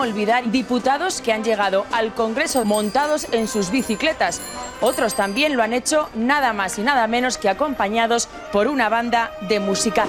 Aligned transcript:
Olvidar 0.00 0.50
diputados 0.50 1.20
que 1.20 1.32
han 1.32 1.44
llegado 1.44 1.84
al 1.92 2.14
Congreso 2.14 2.64
montados 2.64 3.26
en 3.32 3.46
sus 3.46 3.70
bicicletas. 3.70 4.40
Otros 4.80 5.14
también 5.14 5.56
lo 5.56 5.62
han 5.62 5.72
hecho 5.72 6.08
nada 6.14 6.52
más 6.52 6.78
y 6.78 6.82
nada 6.82 7.06
menos 7.06 7.38
que 7.38 7.48
acompañados 7.48 8.28
por 8.52 8.66
una 8.66 8.88
banda 8.88 9.30
de 9.48 9.60
música 9.60 10.06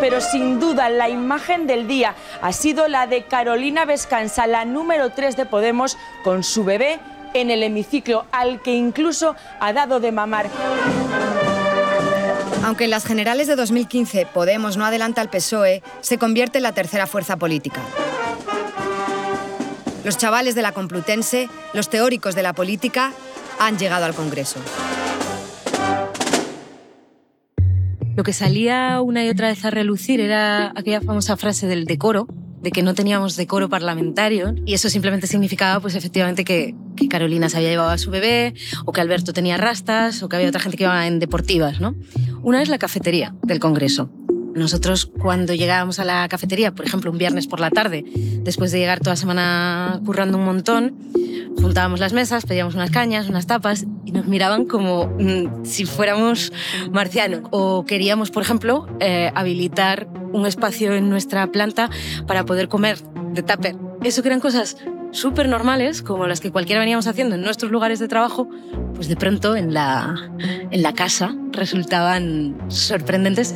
pero 0.00 0.20
sin 0.20 0.60
duda 0.60 0.90
la 0.90 1.08
imagen 1.08 1.66
del 1.66 1.88
día 1.88 2.14
ha 2.42 2.52
sido 2.52 2.88
la 2.88 3.06
de 3.06 3.24
Carolina 3.24 3.86
Vescansa, 3.86 4.46
la 4.46 4.66
número 4.66 5.08
3 5.10 5.34
de 5.34 5.46
Podemos, 5.46 5.96
con 6.22 6.42
su 6.42 6.62
bebé 6.62 6.98
en 7.32 7.50
el 7.50 7.62
hemiciclo, 7.62 8.26
al 8.30 8.60
que 8.60 8.74
incluso 8.74 9.34
ha 9.60 9.72
dado 9.72 10.00
de 10.00 10.12
mamar. 10.12 10.50
Aunque 12.62 12.84
en 12.84 12.90
las 12.90 13.06
generales 13.06 13.46
de 13.46 13.56
2015 13.56 14.26
Podemos 14.26 14.76
no 14.76 14.84
adelanta 14.84 15.22
al 15.22 15.30
PSOE, 15.30 15.82
se 16.02 16.18
convierte 16.18 16.58
en 16.58 16.64
la 16.64 16.72
tercera 16.72 17.06
fuerza 17.06 17.36
política. 17.38 17.80
Los 20.04 20.18
chavales 20.18 20.54
de 20.54 20.60
la 20.60 20.72
Complutense, 20.72 21.48
los 21.72 21.88
teóricos 21.88 22.34
de 22.34 22.42
la 22.42 22.52
política, 22.52 23.12
han 23.58 23.78
llegado 23.78 24.04
al 24.04 24.14
Congreso. 24.14 24.60
Lo 28.14 28.22
que 28.22 28.32
salía 28.32 29.00
una 29.00 29.24
y 29.24 29.30
otra 29.30 29.48
vez 29.48 29.64
a 29.64 29.70
relucir 29.70 30.20
era 30.20 30.72
aquella 30.76 31.00
famosa 31.00 31.36
frase 31.36 31.66
del 31.66 31.86
decoro, 31.86 32.28
de 32.60 32.70
que 32.70 32.82
no 32.82 32.94
teníamos 32.94 33.36
decoro 33.36 33.68
parlamentario 33.68 34.54
y 34.64 34.74
eso 34.74 34.88
simplemente 34.88 35.26
significaba 35.26 35.80
pues 35.80 35.94
efectivamente 35.94 36.44
que, 36.44 36.74
que, 36.96 37.08
Carolina 37.08 37.48
se 37.48 37.56
había 37.56 37.70
llevado 37.70 37.90
a 37.90 37.98
su 37.98 38.10
bebé 38.10 38.54
o 38.84 38.92
que 38.92 39.00
Alberto 39.00 39.32
tenía 39.32 39.56
rastas 39.56 40.22
o 40.22 40.28
que 40.28 40.36
había 40.36 40.48
otra 40.48 40.60
gente 40.60 40.76
que 40.76 40.84
iba 40.84 41.06
en 41.06 41.18
deportivas. 41.18 41.80
¿no? 41.80 41.94
Una 42.42 42.62
es 42.62 42.68
la 42.68 42.78
cafetería 42.78 43.34
del 43.42 43.58
Congreso. 43.58 44.10
Nosotros 44.54 45.10
cuando 45.20 45.54
llegábamos 45.54 45.98
a 45.98 46.04
la 46.04 46.28
cafetería, 46.28 46.72
por 46.72 46.86
ejemplo, 46.86 47.10
un 47.10 47.18
viernes 47.18 47.46
por 47.46 47.60
la 47.60 47.70
tarde, 47.70 48.04
después 48.42 48.70
de 48.72 48.78
llegar 48.78 49.00
toda 49.00 49.16
semana 49.16 50.00
currando 50.04 50.38
un 50.38 50.44
montón, 50.44 50.94
juntábamos 51.60 52.00
las 52.00 52.12
mesas, 52.12 52.46
pedíamos 52.46 52.74
unas 52.74 52.90
cañas, 52.90 53.28
unas 53.28 53.46
tapas 53.46 53.84
y 54.04 54.12
nos 54.12 54.26
miraban 54.26 54.64
como 54.66 55.06
mm, 55.06 55.64
si 55.64 55.86
fuéramos 55.86 56.52
marcianos. 56.90 57.40
O 57.50 57.84
queríamos, 57.84 58.30
por 58.30 58.42
ejemplo, 58.42 58.86
eh, 59.00 59.32
habilitar 59.34 60.08
un 60.32 60.46
espacio 60.46 60.94
en 60.94 61.10
nuestra 61.10 61.46
planta 61.48 61.90
para 62.26 62.44
poder 62.44 62.68
comer 62.68 62.98
de 63.32 63.42
tupper. 63.42 63.76
Eso 64.02 64.22
que 64.22 64.28
eran 64.28 64.40
cosas 64.40 64.76
súper 65.10 65.48
normales, 65.48 66.02
como 66.02 66.26
las 66.26 66.40
que 66.40 66.50
cualquiera 66.50 66.80
veníamos 66.80 67.06
haciendo 67.06 67.36
en 67.36 67.42
nuestros 67.42 67.70
lugares 67.70 67.98
de 67.98 68.08
trabajo, 68.08 68.48
pues 68.94 69.08
de 69.08 69.16
pronto 69.16 69.56
en 69.56 69.72
la, 69.72 70.30
en 70.70 70.82
la 70.82 70.92
casa 70.92 71.34
resultaban 71.52 72.56
sorprendentes. 72.68 73.54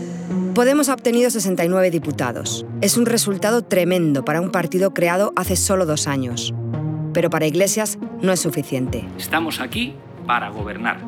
Podemos 0.59 0.89
ha 0.89 0.95
obtenido 0.95 1.31
69 1.31 1.89
diputados. 1.93 2.67
Es 2.81 2.97
un 2.97 3.07
resultado 3.07 3.63
tremendo 3.63 4.25
para 4.25 4.41
un 4.41 4.51
partido 4.51 4.93
creado 4.93 5.33
hace 5.37 5.55
solo 5.55 5.87
dos 5.87 6.09
años. 6.09 6.53
Pero 7.15 7.31
para 7.31 7.47
Iglesias 7.47 7.97
no 8.23 8.33
es 8.33 8.41
suficiente. 8.41 9.07
Estamos 9.17 9.61
aquí 9.61 9.95
para 10.27 10.49
gobernar. 10.49 10.99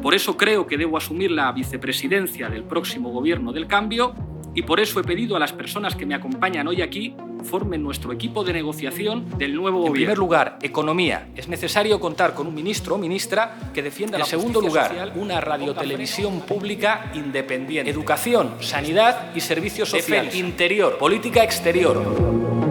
Por 0.00 0.14
eso 0.14 0.38
creo 0.38 0.66
que 0.66 0.78
debo 0.78 0.96
asumir 0.96 1.30
la 1.32 1.52
vicepresidencia 1.52 2.48
del 2.48 2.64
próximo 2.64 3.10
gobierno 3.10 3.52
del 3.52 3.66
cambio 3.66 4.14
y 4.54 4.62
por 4.62 4.80
eso 4.80 5.00
he 5.00 5.04
pedido 5.04 5.36
a 5.36 5.38
las 5.38 5.52
personas 5.52 5.96
que 5.96 6.06
me 6.06 6.14
acompañan 6.14 6.66
hoy 6.68 6.82
aquí 6.82 7.14
formen 7.44 7.82
nuestro 7.82 8.12
equipo 8.12 8.42
de 8.42 8.52
negociación 8.52 9.38
del 9.38 9.54
nuevo 9.54 9.78
gobierno. 9.78 9.96
En 9.96 10.02
primer 10.02 10.18
lugar, 10.18 10.58
economía. 10.62 11.28
Es 11.36 11.48
necesario 11.48 12.00
contar 12.00 12.34
con 12.34 12.46
un 12.46 12.54
ministro 12.54 12.94
o 12.94 12.98
ministra 12.98 13.70
que 13.74 13.82
defienda 13.82 14.18
la 14.18 14.24
En 14.24 14.30
segundo 14.30 14.60
lugar, 14.60 14.88
social, 14.88 15.12
una 15.16 15.40
radiotelevisión 15.40 16.40
pública 16.40 17.10
independiente. 17.14 17.90
Educación, 17.90 18.54
sanidad 18.60 19.34
y 19.34 19.40
servicios 19.40 19.90
sociales. 19.90 20.34
Interior, 20.34 20.98
política 20.98 21.44
exterior. 21.44 22.63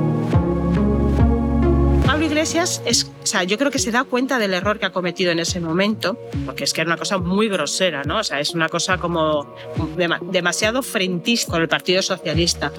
Iglesias 2.44 2.81
es, 2.86 3.06
o 3.06 3.26
sea, 3.26 3.46
yo 3.46 3.58
creo 3.58 3.72
que 3.72 3.80
se 3.80 3.90
da 3.90 4.04
cuenta 4.04 4.38
del 4.38 4.54
error 4.54 4.78
que 4.78 4.86
ha 4.86 4.92
cometido 4.92 5.31
en 5.31 5.40
ese 5.40 5.62
momento, 5.62 6.20
porque 6.46 6.66
es 6.66 6.74
que 6.74 6.81
era 6.81 6.90
una 6.90 6.98
cosa 6.98 7.18
muy 7.18 7.48
grosera, 7.48 8.04
¿no? 8.04 8.18
O 8.18 8.24
sea, 8.26 8.42
es 8.42 8.54
una 8.54 8.68
cosa 8.68 8.98
como 8.98 9.56
demasiado 10.30 10.84
frentista 10.84 11.53
con 11.53 11.62
el 11.62 11.70
Partido 11.70 12.02
Socialista. 12.02 12.74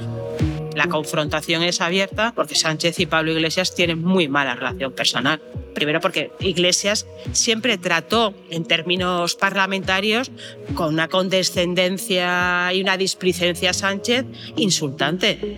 La 0.75 0.89
confrontación 0.89 1.63
es 1.63 1.81
abierta 1.81 2.35
porque 2.37 2.55
Sánchez 2.55 3.01
y 3.01 3.07
Pablo 3.07 3.33
Iglesias 3.33 3.75
tienen 3.75 4.03
muy 4.03 4.29
mala 4.29 4.55
relación 4.55 4.93
personal. 4.93 5.41
Primero 5.75 5.99
porque 5.99 6.31
Iglesias 6.41 7.07
siempre 7.33 7.79
trató 7.79 8.35
en 8.51 8.67
términos 8.67 9.35
parlamentarios 9.35 10.31
con 10.75 10.93
una 10.93 11.09
condescendencia 11.09 12.71
y 12.75 12.83
una 12.83 12.99
displicencia 12.99 13.71
a 13.71 13.73
Sánchez 13.73 14.27
insultante. 14.57 15.57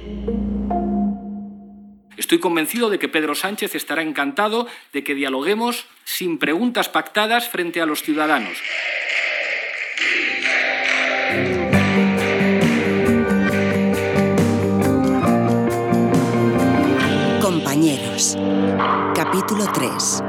Estoy 2.17 2.39
convencido 2.39 2.91
de 2.91 2.99
que 2.99 3.09
Pedro 3.09 3.35
Sánchez 3.35 3.75
estará 3.75 4.03
encantado 4.03 4.67
de 4.93 5.05
que 5.05 5.15
dialoguemos 5.15 5.87
sin 6.05 6.39
preguntas 6.39 6.89
pactadas 6.89 7.49
frente 7.49 7.81
a 7.81 7.87
los 7.87 8.03
ciudadanos. 8.03 8.59
Compañeros. 17.41 18.37
Capítulo 19.15 19.67
3. 19.73 20.23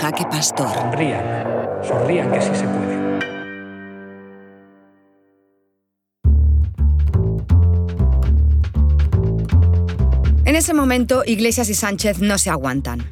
Jaque 0.00 0.24
Pastor. 0.30 0.72
Sonrían. 0.72 1.44
Sonrían 1.86 2.32
que 2.32 2.40
sí 2.40 2.54
se 2.54 2.64
puede. 2.64 3.07
Ese 10.68 10.74
momento, 10.74 11.22
Iglesias 11.24 11.70
y 11.70 11.74
Sánchez 11.74 12.18
no 12.18 12.36
se 12.36 12.50
aguantan. 12.50 13.08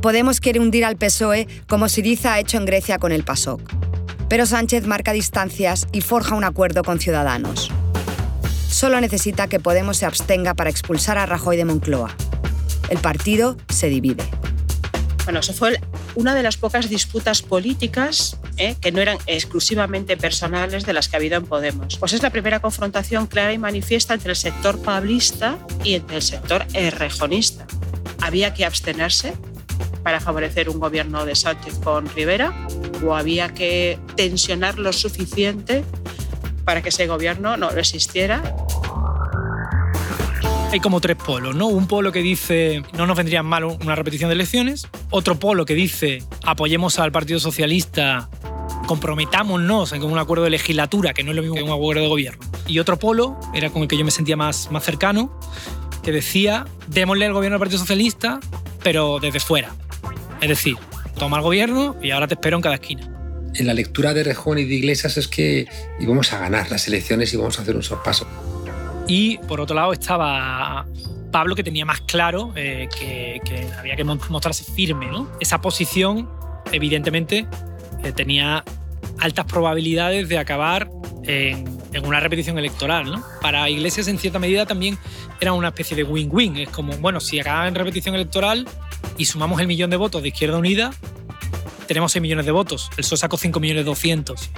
Podemos 0.00 0.40
quiere 0.40 0.58
hundir 0.58 0.86
al 0.86 0.96
PSOE 0.96 1.46
como 1.68 1.86
Siriza 1.86 2.32
ha 2.32 2.40
hecho 2.40 2.56
en 2.56 2.64
Grecia 2.64 2.98
con 2.98 3.12
el 3.12 3.24
PASOK. 3.24 3.60
Pero 4.30 4.46
Sánchez 4.46 4.86
marca 4.86 5.12
distancias 5.12 5.86
y 5.92 6.00
forja 6.00 6.34
un 6.34 6.44
acuerdo 6.44 6.82
con 6.82 6.98
Ciudadanos. 6.98 7.70
Solo 8.70 9.02
necesita 9.02 9.48
que 9.48 9.60
Podemos 9.60 9.98
se 9.98 10.06
abstenga 10.06 10.54
para 10.54 10.70
expulsar 10.70 11.18
a 11.18 11.26
Rajoy 11.26 11.58
de 11.58 11.66
Moncloa. 11.66 12.16
El 12.88 12.96
partido 13.00 13.58
se 13.68 13.90
divide. 13.90 14.24
Bueno, 15.24 15.40
eso 15.40 15.52
fue 15.52 15.78
una 16.18 16.34
de 16.34 16.42
las 16.42 16.56
pocas 16.56 16.90
disputas 16.90 17.42
políticas 17.42 18.38
¿eh? 18.56 18.74
que 18.80 18.90
no 18.90 19.00
eran 19.00 19.18
exclusivamente 19.28 20.16
personales 20.16 20.84
de 20.84 20.92
las 20.92 21.08
que 21.08 21.14
ha 21.14 21.18
habido 21.18 21.36
en 21.36 21.46
Podemos. 21.46 21.96
Pues 21.96 22.12
es 22.12 22.24
la 22.24 22.30
primera 22.30 22.58
confrontación 22.58 23.28
clara 23.28 23.52
y 23.52 23.58
manifiesta 23.58 24.14
entre 24.14 24.30
el 24.30 24.36
sector 24.36 24.82
pablista 24.82 25.58
y 25.84 25.94
entre 25.94 26.16
el 26.16 26.22
sector 26.22 26.66
errejonista. 26.74 27.68
Había 28.20 28.52
que 28.52 28.64
abstenerse 28.64 29.32
para 30.02 30.18
favorecer 30.18 30.68
un 30.68 30.80
gobierno 30.80 31.24
de 31.24 31.36
Sánchez 31.36 31.78
con 31.78 32.08
Rivera 32.12 32.66
o 33.06 33.14
había 33.14 33.54
que 33.54 34.00
tensionar 34.16 34.76
lo 34.80 34.92
suficiente 34.92 35.84
para 36.64 36.82
que 36.82 36.88
ese 36.88 37.06
gobierno 37.06 37.56
no 37.56 37.70
existiera 37.70 38.42
hay 40.70 40.80
como 40.80 41.00
tres 41.00 41.16
polos, 41.16 41.54
¿no? 41.54 41.66
Un 41.68 41.86
polo 41.86 42.12
que 42.12 42.20
dice 42.20 42.82
no 42.96 43.06
nos 43.06 43.16
vendría 43.16 43.42
mal 43.42 43.64
una 43.64 43.94
repetición 43.94 44.28
de 44.28 44.34
elecciones, 44.34 44.86
otro 45.10 45.38
polo 45.38 45.64
que 45.64 45.74
dice 45.74 46.22
apoyemos 46.44 46.98
al 46.98 47.10
Partido 47.10 47.40
Socialista, 47.40 48.28
comprometámonos 48.86 49.92
en 49.92 50.02
un 50.02 50.18
acuerdo 50.18 50.44
de 50.44 50.50
legislatura, 50.50 51.14
que 51.14 51.24
no 51.24 51.30
es 51.30 51.36
lo 51.36 51.42
mismo 51.42 51.56
que 51.56 51.62
un 51.62 51.70
acuerdo 51.70 52.02
de 52.02 52.08
gobierno. 52.08 52.44
Y 52.66 52.80
otro 52.80 52.98
polo, 52.98 53.38
era 53.54 53.70
con 53.70 53.82
el 53.82 53.88
que 53.88 53.96
yo 53.96 54.04
me 54.04 54.10
sentía 54.10 54.36
más, 54.36 54.70
más 54.70 54.84
cercano, 54.84 55.38
que 56.02 56.12
decía 56.12 56.66
démosle 56.88 57.24
al 57.24 57.32
gobierno 57.32 57.56
al 57.56 57.60
Partido 57.60 57.78
Socialista, 57.78 58.40
pero 58.82 59.20
desde 59.20 59.40
fuera. 59.40 59.74
Es 60.40 60.48
decir, 60.48 60.76
toma 61.18 61.38
el 61.38 61.42
gobierno 61.42 61.96
y 62.02 62.10
ahora 62.10 62.28
te 62.28 62.34
espero 62.34 62.56
en 62.56 62.62
cada 62.62 62.74
esquina 62.74 63.08
en 63.54 63.66
la 63.66 63.74
lectura 63.74 64.14
de 64.14 64.22
Rejón 64.22 64.58
y 64.58 64.64
de 64.64 64.74
Iglesias 64.74 65.16
es 65.16 65.26
que 65.26 65.66
íbamos 65.98 66.32
a 66.32 66.38
ganar 66.38 66.70
las 66.70 66.86
elecciones 66.86 67.32
y 67.32 67.36
vamos 67.36 67.58
a 67.58 67.62
hacer 67.62 67.74
un 67.74 67.82
sorpaso. 67.82 68.26
Y 69.08 69.38
por 69.38 69.60
otro 69.60 69.74
lado 69.74 69.92
estaba 69.92 70.86
Pablo, 71.32 71.54
que 71.54 71.64
tenía 71.64 71.84
más 71.84 72.00
claro 72.02 72.52
eh, 72.54 72.88
que, 72.96 73.40
había 73.78 73.96
que 73.96 74.04
mostrarse 74.04 74.64
firme. 74.72 75.06
¿no? 75.06 75.28
Esa 75.40 75.60
posición, 75.60 76.28
evidentemente, 76.72 77.46
eh, 78.04 78.12
tenía 78.12 78.64
altas 79.18 79.46
probabilidades 79.46 80.28
de 80.28 80.38
acabar 80.38 80.88
en, 81.24 81.78
una 82.04 82.20
repetición 82.20 82.58
electoral. 82.58 83.10
¿no? 83.10 83.24
Para 83.40 83.68
Iglesias, 83.68 84.08
en 84.08 84.18
cierta 84.18 84.38
medida, 84.38 84.66
también 84.66 84.98
era 85.40 85.52
una 85.52 85.68
especie 85.68 85.96
de 85.96 86.04
win-win. 86.04 86.58
Es 86.58 86.68
como, 86.68 86.96
bueno, 86.98 87.18
si 87.20 87.40
acaba 87.40 87.66
en 87.66 87.74
repetición 87.74 88.14
electoral 88.14 88.66
y 89.16 89.24
sumamos 89.24 89.60
el 89.60 89.66
millón 89.66 89.90
de 89.90 89.96
votos 89.96 90.22
de 90.22 90.28
Izquierda 90.28 90.58
Unida, 90.58 90.92
tenemos 91.86 92.12
6 92.12 92.22
millones 92.22 92.44
de 92.44 92.52
votos. 92.52 92.90
El 92.92 92.98
PSOE 92.98 93.16
sacó 93.18 93.38
5 93.38 93.58
millones 93.60 93.86
200. 93.86 94.50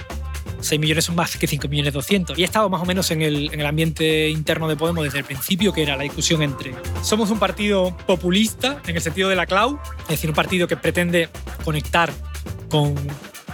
6 0.61 0.79
millones 0.79 1.05
son 1.05 1.15
más 1.15 1.35
que 1.37 1.47
5 1.47 1.67
millones 1.67 1.93
200. 1.93 2.37
Y 2.37 2.43
he 2.43 2.45
estado 2.45 2.69
más 2.69 2.81
o 2.81 2.85
menos 2.85 3.11
en 3.11 3.21
el, 3.21 3.53
en 3.53 3.59
el 3.59 3.65
ambiente 3.65 4.29
interno 4.29 4.67
de 4.67 4.75
Podemos 4.75 5.03
desde 5.03 5.19
el 5.19 5.25
principio, 5.25 5.73
que 5.73 5.83
era 5.83 5.95
la 5.97 6.03
discusión 6.03 6.41
entre 6.41 6.73
somos 7.01 7.29
un 7.31 7.39
partido 7.39 7.95
populista 8.05 8.81
en 8.87 8.95
el 8.95 9.01
sentido 9.01 9.29
de 9.29 9.35
la 9.35 9.45
clau, 9.45 9.79
es 10.03 10.07
decir, 10.07 10.29
un 10.29 10.35
partido 10.35 10.67
que 10.67 10.77
pretende 10.77 11.29
conectar 11.63 12.11
con, 12.69 12.95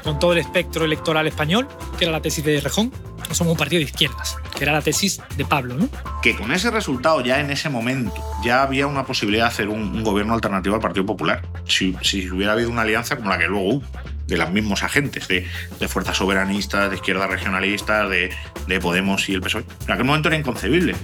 con 0.03 0.19
todo 0.19 0.33
el 0.33 0.39
espectro 0.39 0.85
electoral 0.85 1.27
español, 1.27 1.67
que 1.97 2.05
era 2.05 2.11
la 2.11 2.21
tesis 2.21 2.43
de 2.43 2.59
Rejón, 2.59 2.91
somos 3.31 3.51
un 3.51 3.57
partido 3.57 3.79
de 3.79 3.85
izquierdas. 3.85 4.37
que 4.55 4.63
era 4.63 4.73
la 4.73 4.81
tesis 4.81 5.21
de 5.35 5.45
Pablo. 5.45 5.75
¿no? 5.75 5.89
Que 6.21 6.35
con 6.35 6.51
ese 6.51 6.71
resultado, 6.71 7.21
ya 7.21 7.39
en 7.39 7.51
ese 7.51 7.69
momento, 7.69 8.13
ya 8.43 8.63
había 8.63 8.87
una 8.87 9.05
posibilidad 9.05 9.45
de 9.45 9.49
hacer 9.49 9.69
un, 9.69 10.03
gobierno 10.03 10.33
alternativo 10.33 10.75
al 10.75 10.81
Partido 10.81 11.05
Popular. 11.05 11.43
Si, 11.65 11.95
si, 12.01 12.29
hubiera 12.29 12.53
habido 12.53 12.69
una 12.69 12.81
alianza 12.81 13.17
como 13.17 13.29
la 13.29 13.37
que 13.37 13.47
luego 13.47 13.75
hubo, 13.75 13.83
de 14.27 14.37
los 14.37 14.51
mismos 14.51 14.83
agentes, 14.83 15.27
de, 15.27 15.45
de 15.79 15.87
fuerzas 15.87 16.17
soberanistas, 16.17 16.89
de 16.89 16.97
izquierda 16.97 17.27
regionalistas, 17.27 18.09
de, 18.09 18.29
de 18.67 18.79
Podemos 18.79 19.27
y 19.29 19.33
el 19.33 19.41
PSOE. 19.41 19.65
En 19.85 19.91
aquel 19.91 20.05
momento 20.05 20.27
era 20.27 20.37
inconcebible. 20.37 20.95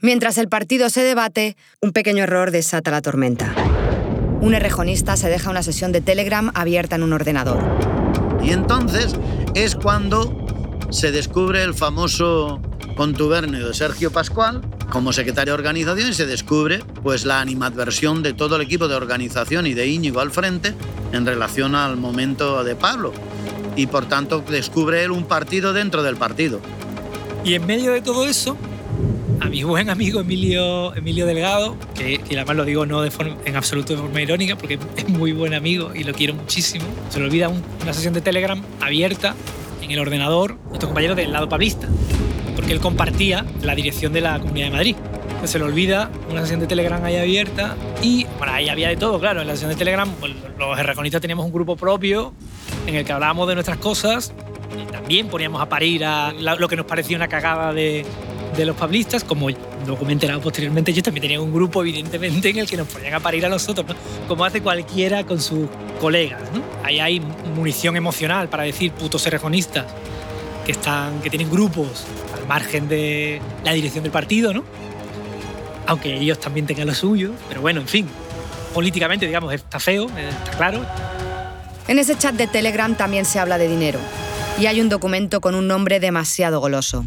Mientras 0.00 0.36
el 0.36 0.48
partido 0.48 0.90
se 0.90 1.02
debate, 1.02 1.56
un 1.80 1.92
pequeño 1.92 2.24
error 2.24 2.50
desata 2.50 2.90
la 2.90 3.02
tormenta. 3.02 3.54
Un 4.40 4.54
errejonista 4.54 5.16
se 5.16 5.28
deja 5.28 5.50
una 5.50 5.62
sesión 5.62 5.92
de 5.92 6.00
Telegram 6.00 6.50
abierta 6.54 6.96
en 6.96 7.04
un 7.04 7.12
ordenador. 7.12 7.62
Y 8.42 8.50
entonces 8.50 9.14
es 9.54 9.76
cuando 9.76 10.36
se 10.90 11.12
descubre 11.12 11.62
el 11.62 11.74
famoso 11.74 12.60
contubernio 12.94 13.68
de 13.68 13.74
Sergio 13.74 14.10
Pascual 14.10 14.60
como 14.90 15.12
secretario 15.12 15.52
de 15.52 15.58
organización 15.58 16.10
y 16.10 16.14
se 16.14 16.26
descubre 16.26 16.80
pues 17.02 17.24
la 17.24 17.40
animadversión 17.40 18.22
de 18.22 18.32
todo 18.32 18.56
el 18.56 18.62
equipo 18.62 18.88
de 18.88 18.94
organización 18.94 19.66
y 19.66 19.74
de 19.74 19.86
Íñigo 19.86 20.20
al 20.20 20.30
frente 20.30 20.74
en 21.12 21.26
relación 21.26 21.74
al 21.74 21.96
momento 21.96 22.62
de 22.64 22.76
Pablo. 22.76 23.12
Y 23.76 23.86
por 23.86 24.06
tanto 24.06 24.44
descubre 24.46 25.02
él 25.02 25.10
un 25.10 25.24
partido 25.24 25.72
dentro 25.72 26.02
del 26.02 26.16
partido. 26.16 26.60
Y 27.44 27.54
en 27.54 27.66
medio 27.66 27.92
de 27.92 28.02
todo 28.02 28.26
eso, 28.26 28.56
a 29.40 29.46
mi 29.46 29.64
buen 29.64 29.90
amigo 29.90 30.20
Emilio, 30.20 30.94
Emilio 30.94 31.26
Delgado, 31.26 31.76
que, 31.94 32.18
que 32.18 32.36
además 32.36 32.56
lo 32.56 32.64
digo 32.64 32.86
no 32.86 33.00
de 33.00 33.10
forma, 33.10 33.36
en 33.44 33.56
absoluto 33.56 33.94
de 33.94 33.98
forma 34.00 34.20
irónica, 34.20 34.56
porque 34.56 34.78
es 34.96 35.08
muy 35.08 35.32
buen 35.32 35.54
amigo 35.54 35.92
y 35.94 36.04
lo 36.04 36.12
quiero 36.12 36.34
muchísimo. 36.34 36.84
Se 37.10 37.18
le 37.18 37.24
olvida 37.24 37.48
una 37.48 37.92
sesión 37.92 38.14
de 38.14 38.20
Telegram 38.20 38.62
abierta 38.80 39.34
en 39.82 39.90
el 39.90 39.98
ordenador, 39.98 40.56
nuestro 40.68 40.88
compañero 40.88 41.14
del 41.14 41.32
lado 41.32 41.48
pablista, 41.48 41.88
porque 42.54 42.72
él 42.72 42.80
compartía 42.80 43.44
la 43.62 43.74
dirección 43.74 44.12
de 44.12 44.20
la 44.20 44.38
Comunidad 44.38 44.66
de 44.66 44.72
Madrid. 44.72 44.96
se 45.44 45.58
le 45.58 45.64
olvida 45.64 46.10
una 46.30 46.42
sesión 46.42 46.60
de 46.60 46.66
Telegram 46.66 47.02
ahí 47.04 47.16
abierta 47.16 47.76
y 48.02 48.24
bueno, 48.38 48.52
ahí 48.52 48.68
había 48.68 48.88
de 48.88 48.96
todo, 48.96 49.18
claro. 49.18 49.40
En 49.40 49.46
la 49.46 49.54
sesión 49.54 49.70
de 49.70 49.76
Telegram 49.76 50.08
pues, 50.20 50.32
los 50.58 50.78
erraconistas 50.78 51.20
teníamos 51.20 51.46
un 51.46 51.52
grupo 51.52 51.76
propio 51.76 52.32
en 52.86 52.94
el 52.94 53.04
que 53.04 53.12
hablábamos 53.12 53.48
de 53.48 53.54
nuestras 53.54 53.78
cosas 53.78 54.32
y 54.80 54.90
también 54.90 55.28
poníamos 55.28 55.60
a 55.60 55.68
parir 55.68 56.04
a 56.04 56.32
lo 56.32 56.68
que 56.68 56.76
nos 56.76 56.86
parecía 56.86 57.16
una 57.16 57.28
cagada 57.28 57.72
de, 57.72 58.06
de 58.56 58.66
los 58.66 58.76
pablistas, 58.76 59.24
como 59.24 59.48
lo 59.50 59.96
comenté 59.96 60.28
posteriormente, 60.38 60.92
yo 60.92 61.02
también 61.02 61.22
tenía 61.22 61.40
un 61.40 61.52
grupo, 61.52 61.82
evidentemente, 61.82 62.50
en 62.50 62.58
el 62.58 62.68
que 62.68 62.76
nos 62.76 62.88
ponían 62.88 63.14
a 63.14 63.20
parir 63.20 63.46
a 63.46 63.48
nosotros, 63.48 63.86
como 64.28 64.44
hace 64.44 64.60
cualquiera 64.60 65.24
con 65.24 65.40
sus 65.40 65.68
colegas. 66.00 66.40
Ahí 66.84 67.00
hay 67.00 67.20
munición 67.54 67.96
emocional 67.96 68.48
para 68.48 68.64
decir 68.64 68.92
putos 68.92 69.26
errejonistas 69.26 69.86
que, 70.64 70.72
están, 70.72 71.20
que 71.20 71.30
tienen 71.30 71.50
grupos 71.50 72.04
al 72.36 72.46
margen 72.46 72.88
de 72.88 73.40
la 73.64 73.72
dirección 73.72 74.02
del 74.02 74.12
partido, 74.12 74.52
¿no? 74.52 74.64
aunque 75.86 76.16
ellos 76.16 76.38
también 76.40 76.66
tengan 76.66 76.86
lo 76.86 76.94
suyo, 76.94 77.32
pero 77.48 77.60
bueno, 77.60 77.80
en 77.80 77.88
fin, 77.88 78.08
políticamente, 78.74 79.26
digamos, 79.26 79.52
está 79.52 79.80
feo, 79.80 80.06
está 80.16 80.52
claro. 80.56 80.84
En 81.88 81.98
ese 81.98 82.16
chat 82.16 82.34
de 82.34 82.46
Telegram 82.46 82.94
también 82.96 83.24
se 83.24 83.38
habla 83.38 83.58
de 83.58 83.68
dinero 83.68 83.98
y 84.58 84.66
hay 84.66 84.80
un 84.80 84.88
documento 84.88 85.40
con 85.40 85.54
un 85.54 85.66
nombre 85.66 86.00
demasiado 86.00 86.60
goloso. 86.60 87.04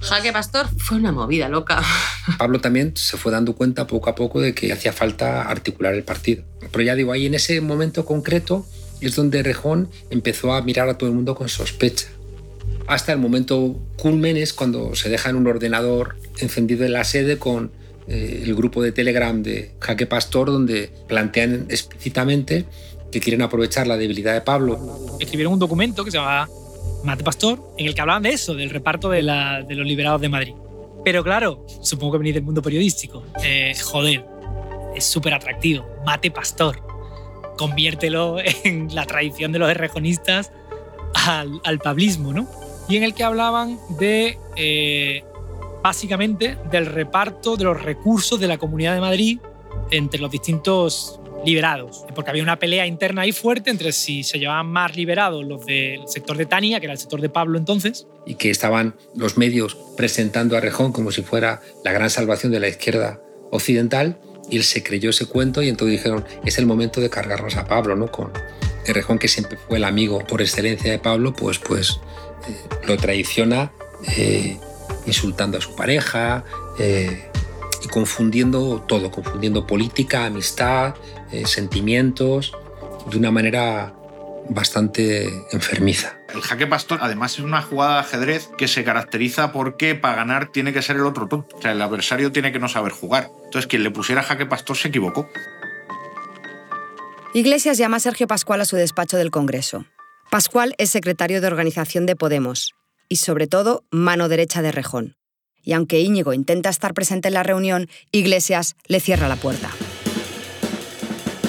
Jaque 0.00 0.32
Pastor 0.32 0.68
fue 0.78 0.96
una 0.96 1.10
movida 1.10 1.48
loca. 1.48 1.82
Pablo 2.38 2.60
también 2.60 2.96
se 2.96 3.16
fue 3.16 3.32
dando 3.32 3.54
cuenta 3.54 3.86
poco 3.86 4.10
a 4.10 4.14
poco 4.14 4.40
de 4.40 4.54
que 4.54 4.72
hacía 4.72 4.92
falta 4.92 5.42
articular 5.42 5.94
el 5.94 6.04
partido. 6.04 6.44
Pero 6.70 6.84
ya 6.84 6.94
digo, 6.94 7.12
ahí 7.12 7.26
en 7.26 7.34
ese 7.34 7.60
momento 7.60 8.04
concreto 8.04 8.64
es 9.06 9.16
donde 9.16 9.42
Rejón 9.42 9.88
empezó 10.10 10.52
a 10.52 10.62
mirar 10.62 10.88
a 10.88 10.98
todo 10.98 11.08
el 11.08 11.14
mundo 11.14 11.34
con 11.34 11.48
sospecha. 11.48 12.08
Hasta 12.86 13.12
el 13.12 13.18
momento 13.18 13.78
culmen 13.96 14.36
es 14.36 14.52
cuando 14.52 14.94
se 14.94 15.08
deja 15.08 15.30
en 15.30 15.36
un 15.36 15.46
ordenador 15.46 16.16
encendido 16.38 16.84
en 16.84 16.92
la 16.92 17.04
sede 17.04 17.38
con 17.38 17.70
eh, 18.08 18.42
el 18.44 18.54
grupo 18.54 18.82
de 18.82 18.92
Telegram 18.92 19.42
de 19.42 19.72
Jaque 19.80 20.06
Pastor, 20.06 20.46
donde 20.46 20.90
plantean 21.06 21.66
explícitamente 21.68 22.64
que 23.12 23.20
quieren 23.20 23.42
aprovechar 23.42 23.86
la 23.86 23.96
debilidad 23.96 24.32
de 24.32 24.40
Pablo. 24.40 24.78
Escribieron 25.20 25.52
un 25.52 25.58
documento 25.58 26.04
que 26.04 26.10
se 26.10 26.16
llama 26.16 26.48
Mate 27.04 27.24
Pastor, 27.24 27.60
en 27.76 27.86
el 27.86 27.94
que 27.94 28.00
hablaban 28.00 28.22
de 28.22 28.30
eso, 28.30 28.54
del 28.54 28.70
reparto 28.70 29.10
de, 29.10 29.22
los 29.22 29.86
liberados 29.86 30.20
de 30.20 30.28
Madrid. 30.30 30.54
Pero 31.04 31.22
claro, 31.22 31.66
supongo 31.82 32.12
que 32.12 32.18
venís 32.18 32.34
del 32.34 32.42
mundo 32.42 32.62
periodístico. 32.62 33.22
Eh, 33.44 33.74
joder, 33.82 34.24
es 34.96 35.04
súper 35.04 35.34
atractivo. 35.34 35.86
Mate 36.04 36.30
Pastor. 36.30 36.87
Conviértelo 37.58 38.38
en 38.64 38.94
la 38.94 39.04
tradición 39.04 39.52
de 39.52 39.58
los 39.58 39.70
errejonistas 39.70 40.52
al, 41.14 41.78
pablismo, 41.78 42.32
¿no? 42.32 42.48
Y 42.88 42.96
en 42.96 43.02
el 43.02 43.12
que 43.12 43.24
hablaban 43.24 43.78
de, 43.98 44.38
eh, 44.56 45.22
básicamente, 45.82 46.56
del 46.70 46.86
reparto 46.86 47.56
de 47.56 47.64
los 47.64 47.82
recursos 47.82 48.40
de 48.40 48.46
la 48.46 48.56
Comunidad 48.56 48.94
de 48.94 49.00
Madrid 49.00 49.38
entre 49.90 50.20
los 50.20 50.30
distintos 50.30 51.20
liberados, 51.44 52.04
porque 52.14 52.30
había 52.30 52.42
una 52.42 52.58
pelea 52.58 52.86
interna 52.86 53.22
ahí 53.22 53.32
fuerte 53.32 53.70
entre 53.70 53.92
si 53.92 54.22
se 54.22 54.38
llevaban 54.38 54.66
más 54.66 54.96
liberados 54.96 55.44
los 55.44 55.64
del 55.64 56.06
sector 56.06 56.36
de 56.36 56.46
Tania, 56.46 56.80
que 56.80 56.86
era 56.86 56.92
el 56.92 56.98
sector 56.98 57.20
de 57.20 57.28
Pablo 57.28 57.58
entonces. 57.58 58.06
Y 58.26 58.34
que 58.34 58.50
estaban 58.50 58.94
los 59.14 59.36
medios 59.36 59.76
presentando 59.96 60.56
a 60.56 60.60
Rejón 60.60 60.92
como 60.92 61.12
si 61.12 61.22
fuera 61.22 61.60
la 61.84 61.92
gran 61.92 62.10
salvación 62.10 62.52
de 62.52 62.60
la 62.60 62.68
izquierda 62.68 63.20
occidental, 63.50 64.18
y 64.50 64.56
él 64.56 64.64
se 64.64 64.82
creyó 64.82 65.10
ese 65.10 65.26
cuento 65.26 65.62
y 65.62 65.68
entonces 65.68 65.98
dijeron, 65.98 66.24
es 66.44 66.58
el 66.58 66.66
momento 66.66 67.00
de 67.00 67.10
cargarnos 67.10 67.56
a 67.56 67.66
Pablo, 67.66 67.96
¿no? 67.96 68.10
Con 68.10 68.32
Rejón, 68.86 69.18
que 69.18 69.28
siempre 69.28 69.58
fue 69.58 69.78
el 69.78 69.84
amigo 69.84 70.18
por 70.26 70.40
excelencia 70.40 70.90
de 70.90 70.98
Pablo, 70.98 71.34
pues, 71.34 71.58
pues 71.58 72.00
eh, 72.48 72.86
lo 72.86 72.96
traiciona 72.96 73.72
eh, 74.16 74.58
insultando 75.06 75.58
a 75.58 75.60
su 75.60 75.74
pareja, 75.74 76.44
eh, 76.78 77.24
y 77.84 77.88
confundiendo 77.88 78.84
todo, 78.88 79.10
confundiendo 79.10 79.66
política, 79.66 80.26
amistad, 80.26 80.94
sentimientos, 81.44 82.52
de 83.08 83.16
una 83.16 83.30
manera 83.30 83.94
bastante 84.48 85.28
enfermiza. 85.52 86.17
El 86.34 86.42
jaque 86.42 86.66
pastor 86.66 86.98
además 87.02 87.34
es 87.34 87.40
una 87.40 87.62
jugada 87.62 87.94
de 87.94 88.00
ajedrez 88.00 88.48
que 88.58 88.68
se 88.68 88.84
caracteriza 88.84 89.52
porque 89.52 89.94
para 89.94 90.16
ganar 90.16 90.52
tiene 90.52 90.72
que 90.72 90.82
ser 90.82 90.96
el 90.96 91.06
otro 91.06 91.26
tonto. 91.26 91.56
O 91.56 91.62
sea, 91.62 91.72
el 91.72 91.82
adversario 91.82 92.32
tiene 92.32 92.52
que 92.52 92.58
no 92.58 92.68
saber 92.68 92.92
jugar. 92.92 93.30
Entonces 93.44 93.66
quien 93.66 93.82
le 93.82 93.90
pusiera 93.90 94.22
jaque 94.22 94.46
pastor 94.46 94.76
se 94.76 94.88
equivocó. 94.88 95.28
Iglesias 97.34 97.78
llama 97.78 97.98
a 97.98 98.00
Sergio 98.00 98.26
Pascual 98.26 98.60
a 98.60 98.64
su 98.64 98.76
despacho 98.76 99.16
del 99.16 99.30
Congreso. 99.30 99.84
Pascual 100.30 100.74
es 100.78 100.90
secretario 100.90 101.40
de 101.40 101.46
organización 101.46 102.06
de 102.06 102.16
Podemos 102.16 102.74
y 103.08 103.16
sobre 103.16 103.46
todo 103.46 103.84
mano 103.90 104.28
derecha 104.28 104.62
de 104.62 104.72
Rejón 104.72 105.18
y 105.68 105.74
aunque 105.74 106.00
Íñigo 106.00 106.32
intenta 106.32 106.70
estar 106.70 106.94
presente 106.94 107.28
en 107.28 107.34
la 107.34 107.42
reunión, 107.42 107.90
Iglesias 108.10 108.74
le 108.86 109.00
cierra 109.00 109.28
la 109.28 109.36
puerta. 109.36 109.70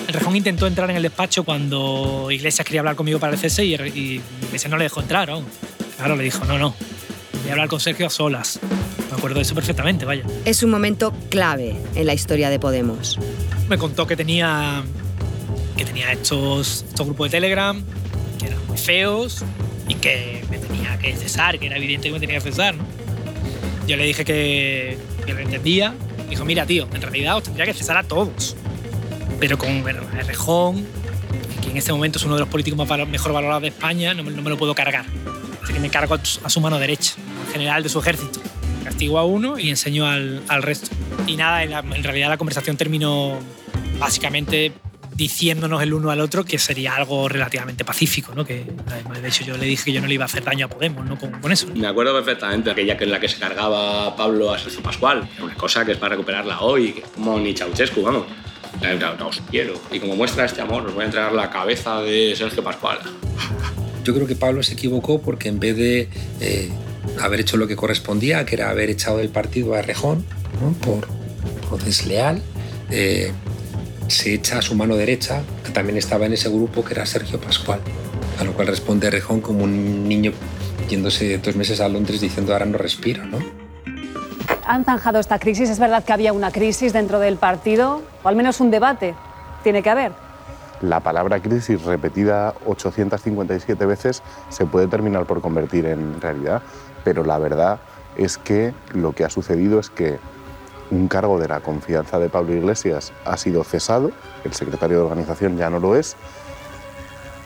El 0.09 0.15
Rejón 0.15 0.35
intentó 0.35 0.65
entrar 0.65 0.89
en 0.89 0.95
el 0.95 1.03
despacho 1.03 1.43
cuando 1.43 2.31
Iglesias 2.31 2.65
quería 2.65 2.81
hablar 2.81 2.95
conmigo 2.95 3.19
para 3.19 3.33
el 3.33 3.37
cese 3.37 3.63
y, 3.63 3.73
Iglesias 3.75 4.67
no 4.67 4.77
le 4.77 4.85
dejó 4.85 5.01
entrar. 5.01 5.31
Claro, 5.97 6.15
le 6.15 6.23
dijo, 6.23 6.45
no, 6.45 6.57
no, 6.57 6.73
voy 7.41 7.49
a 7.49 7.51
hablar 7.51 7.67
con 7.67 7.79
Sergio 7.79 8.07
a 8.07 8.09
solas. 8.09 8.59
Me 9.11 9.17
acuerdo 9.17 9.35
de 9.35 9.43
eso 9.43 9.53
perfectamente, 9.53 10.05
vaya. 10.05 10.23
Es 10.45 10.63
un 10.63 10.71
momento 10.71 11.13
clave 11.29 11.75
en 11.93 12.07
la 12.07 12.15
historia 12.15 12.49
de 12.49 12.57
Podemos. 12.57 13.19
Me 13.67 13.77
contó 13.77 14.07
que 14.07 14.15
tenía, 14.15 14.81
que 15.77 15.85
tenía 15.85 16.11
estos, 16.11 16.85
estos 16.89 17.05
grupos 17.05 17.27
de 17.27 17.37
Telegram, 17.37 17.79
que 18.39 18.47
eran 18.47 18.65
muy 18.65 18.79
feos 18.79 19.45
y 19.87 19.93
que 19.93 20.43
me 20.49 20.57
tenía 20.57 20.97
que 20.97 21.15
cesar, 21.17 21.59
que 21.59 21.67
era 21.67 21.77
evidente 21.77 22.07
que 22.07 22.13
me 22.13 22.19
tenía 22.19 22.37
que 22.37 22.49
cesar, 22.49 22.73
¿no? 22.73 22.83
Yo 23.85 23.95
le 23.95 24.05
dije 24.05 24.25
que, 24.25 24.97
que 25.27 25.33
lo 25.35 25.39
entendía. 25.41 25.93
Dijo, 26.31 26.45
mira, 26.45 26.65
tío, 26.65 26.87
en 26.95 27.01
realidad 27.03 27.37
os 27.37 27.43
tendría 27.43 27.67
que 27.67 27.75
cesar 27.75 27.97
a 27.97 28.03
todos. 28.03 28.55
Pero 29.39 29.57
con 29.57 29.83
Rejón, 29.83 30.85
que 31.61 31.69
en 31.69 31.77
este 31.77 31.91
momento 31.91 32.17
es 32.19 32.25
uno 32.25 32.35
de 32.35 32.41
los 32.41 32.49
políticos 32.49 32.77
más 32.77 33.07
mejor 33.07 33.33
valorados 33.33 33.61
de 33.61 33.69
España, 33.69 34.13
no 34.13 34.23
me, 34.23 34.31
lo 34.31 34.57
puedo 34.57 34.75
cargar. 34.75 35.05
Así 35.63 35.73
que 35.73 35.79
me 35.79 35.89
cargo 35.89 36.15
a 36.15 36.49
su 36.49 36.61
mano 36.61 36.79
derecha, 36.79 37.13
general 37.51 37.83
de 37.83 37.89
su 37.89 37.99
ejército. 37.99 38.41
Castigo 38.83 39.19
a 39.19 39.25
uno 39.25 39.59
y 39.59 39.69
enseño 39.69 40.07
al, 40.07 40.41
al 40.47 40.63
resto. 40.63 40.89
Y 41.27 41.35
nada, 41.35 41.63
en 41.63 42.03
realidad 42.03 42.29
la 42.29 42.37
conversación 42.37 42.75
terminó 42.75 43.39
básicamente 43.99 44.73
diciéndonos 45.19 45.83
el 45.83 45.93
uno 45.93 46.11
al 46.11 46.21
otro 46.21 46.45
que 46.45 46.57
sería 46.57 46.95
algo 46.95 47.27
relativamente 47.27 47.83
pacífico, 47.83 48.33
¿no? 48.33 48.45
Que 48.45 48.65
de 49.21 49.27
hecho 49.27 49.43
yo 49.43 49.57
le 49.57 49.65
dije 49.65 49.83
que 49.83 49.91
yo 49.91 49.99
no 49.99 50.07
le 50.07 50.13
iba 50.13 50.23
a 50.23 50.27
hacer 50.27 50.45
daño 50.45 50.67
a 50.67 50.69
Podemos, 50.69 51.05
¿no? 51.05 51.17
Con, 51.19 51.51
eso. 51.51 51.67
Me 51.75 51.87
acuerdo 51.87 52.13
perfectamente 52.13 52.71
aquella 52.71 52.97
que 52.97 53.03
en 53.03 53.11
la 53.11 53.19
que 53.19 53.27
se 53.27 53.37
cargaba 53.37 54.15
Pablo 54.15 54.53
a 54.53 54.57
Sergio 54.57 54.81
Pascual, 54.81 55.29
una 55.41 55.55
cosa 55.55 55.83
que 55.83 55.91
es 55.91 55.97
para 55.97 56.11
recuperarla 56.11 56.61
hoy, 56.61 57.03
como 57.13 57.37
ni 57.37 57.53
Ceausescu, 57.53 58.01
vamos. 58.01 58.27
Os 59.25 59.41
quiero. 59.49 59.73
Y 59.91 59.99
como 59.99 60.15
muestra 60.15 60.45
este 60.45 60.61
amor, 60.61 60.85
os 60.87 60.93
voy 60.93 61.03
a 61.03 61.05
entregar 61.05 61.33
la 61.33 61.49
cabeza 61.49 62.01
de 62.01 62.33
Sergio 62.35 62.63
Pascual. 62.63 62.99
Yo 64.03 64.13
creo 64.13 64.27
que 64.27 64.35
Pablo 64.35 64.63
se 64.63 64.73
equivocó 64.73 65.21
porque 65.21 65.49
en 65.49 65.59
vez 65.59 65.75
de 65.75 66.09
eh, 66.39 66.69
haber 67.19 67.41
hecho 67.41 67.57
lo 67.57 67.67
que 67.67 67.75
correspondía, 67.75 68.45
que 68.45 68.55
era 68.55 68.69
haber 68.69 68.89
echado 68.89 69.17
del 69.17 69.29
partido 69.29 69.75
a 69.75 69.81
Rejón 69.81 70.25
¿no? 70.61 70.73
por, 70.85 71.07
por 71.69 71.83
desleal, 71.83 72.41
eh, 72.89 73.31
se 74.07 74.33
echa 74.33 74.59
a 74.59 74.61
su 74.61 74.75
mano 74.75 74.95
derecha, 74.95 75.43
que 75.63 75.71
también 75.71 75.97
estaba 75.97 76.25
en 76.25 76.33
ese 76.33 76.49
grupo, 76.49 76.83
que 76.83 76.93
era 76.93 77.05
Sergio 77.05 77.39
Pascual. 77.39 77.79
A 78.39 78.43
lo 78.43 78.53
cual 78.53 78.67
responde 78.67 79.09
Rejón 79.09 79.41
como 79.41 79.63
un 79.63 80.07
niño 80.07 80.31
yéndose 80.89 81.37
dos 81.37 81.55
meses 81.55 81.79
a 81.81 81.89
Londres 81.89 82.21
diciendo 82.21 82.53
ahora 82.53 82.65
no 82.65 82.77
respiro, 82.77 83.25
¿no? 83.25 83.39
Han 84.69 84.85
zanjado 84.85 85.17
esta 85.17 85.39
crisis. 85.39 85.67
Es 85.71 85.79
verdad 85.79 86.03
que 86.03 86.13
había 86.13 86.31
una 86.31 86.51
crisis 86.51 86.93
dentro 86.93 87.17
del 87.17 87.37
partido, 87.37 88.03
o 88.21 88.29
al 88.29 88.35
menos 88.35 88.59
un 88.59 88.69
debate. 88.69 89.15
Tiene 89.63 89.81
que 89.81 89.89
haber. 89.89 90.11
La 90.81 90.99
palabra 90.99 91.41
crisis 91.41 91.81
repetida 91.81 92.53
857 92.67 93.83
veces 93.87 94.21
se 94.49 94.67
puede 94.67 94.85
terminar 94.85 95.25
por 95.25 95.41
convertir 95.41 95.87
en 95.87 96.21
realidad, 96.21 96.61
pero 97.03 97.23
la 97.23 97.39
verdad 97.39 97.79
es 98.15 98.37
que 98.37 98.75
lo 98.93 99.13
que 99.13 99.25
ha 99.25 99.31
sucedido 99.31 99.79
es 99.79 99.89
que 99.89 100.19
un 100.91 101.07
cargo 101.07 101.39
de 101.39 101.47
la 101.47 101.61
confianza 101.61 102.19
de 102.19 102.29
Pablo 102.29 102.53
Iglesias 102.53 103.11
ha 103.25 103.37
sido 103.37 103.63
cesado, 103.63 104.11
el 104.43 104.53
secretario 104.53 104.97
de 104.97 105.03
organización 105.05 105.57
ya 105.57 105.71
no 105.71 105.79
lo 105.79 105.95
es, 105.95 106.15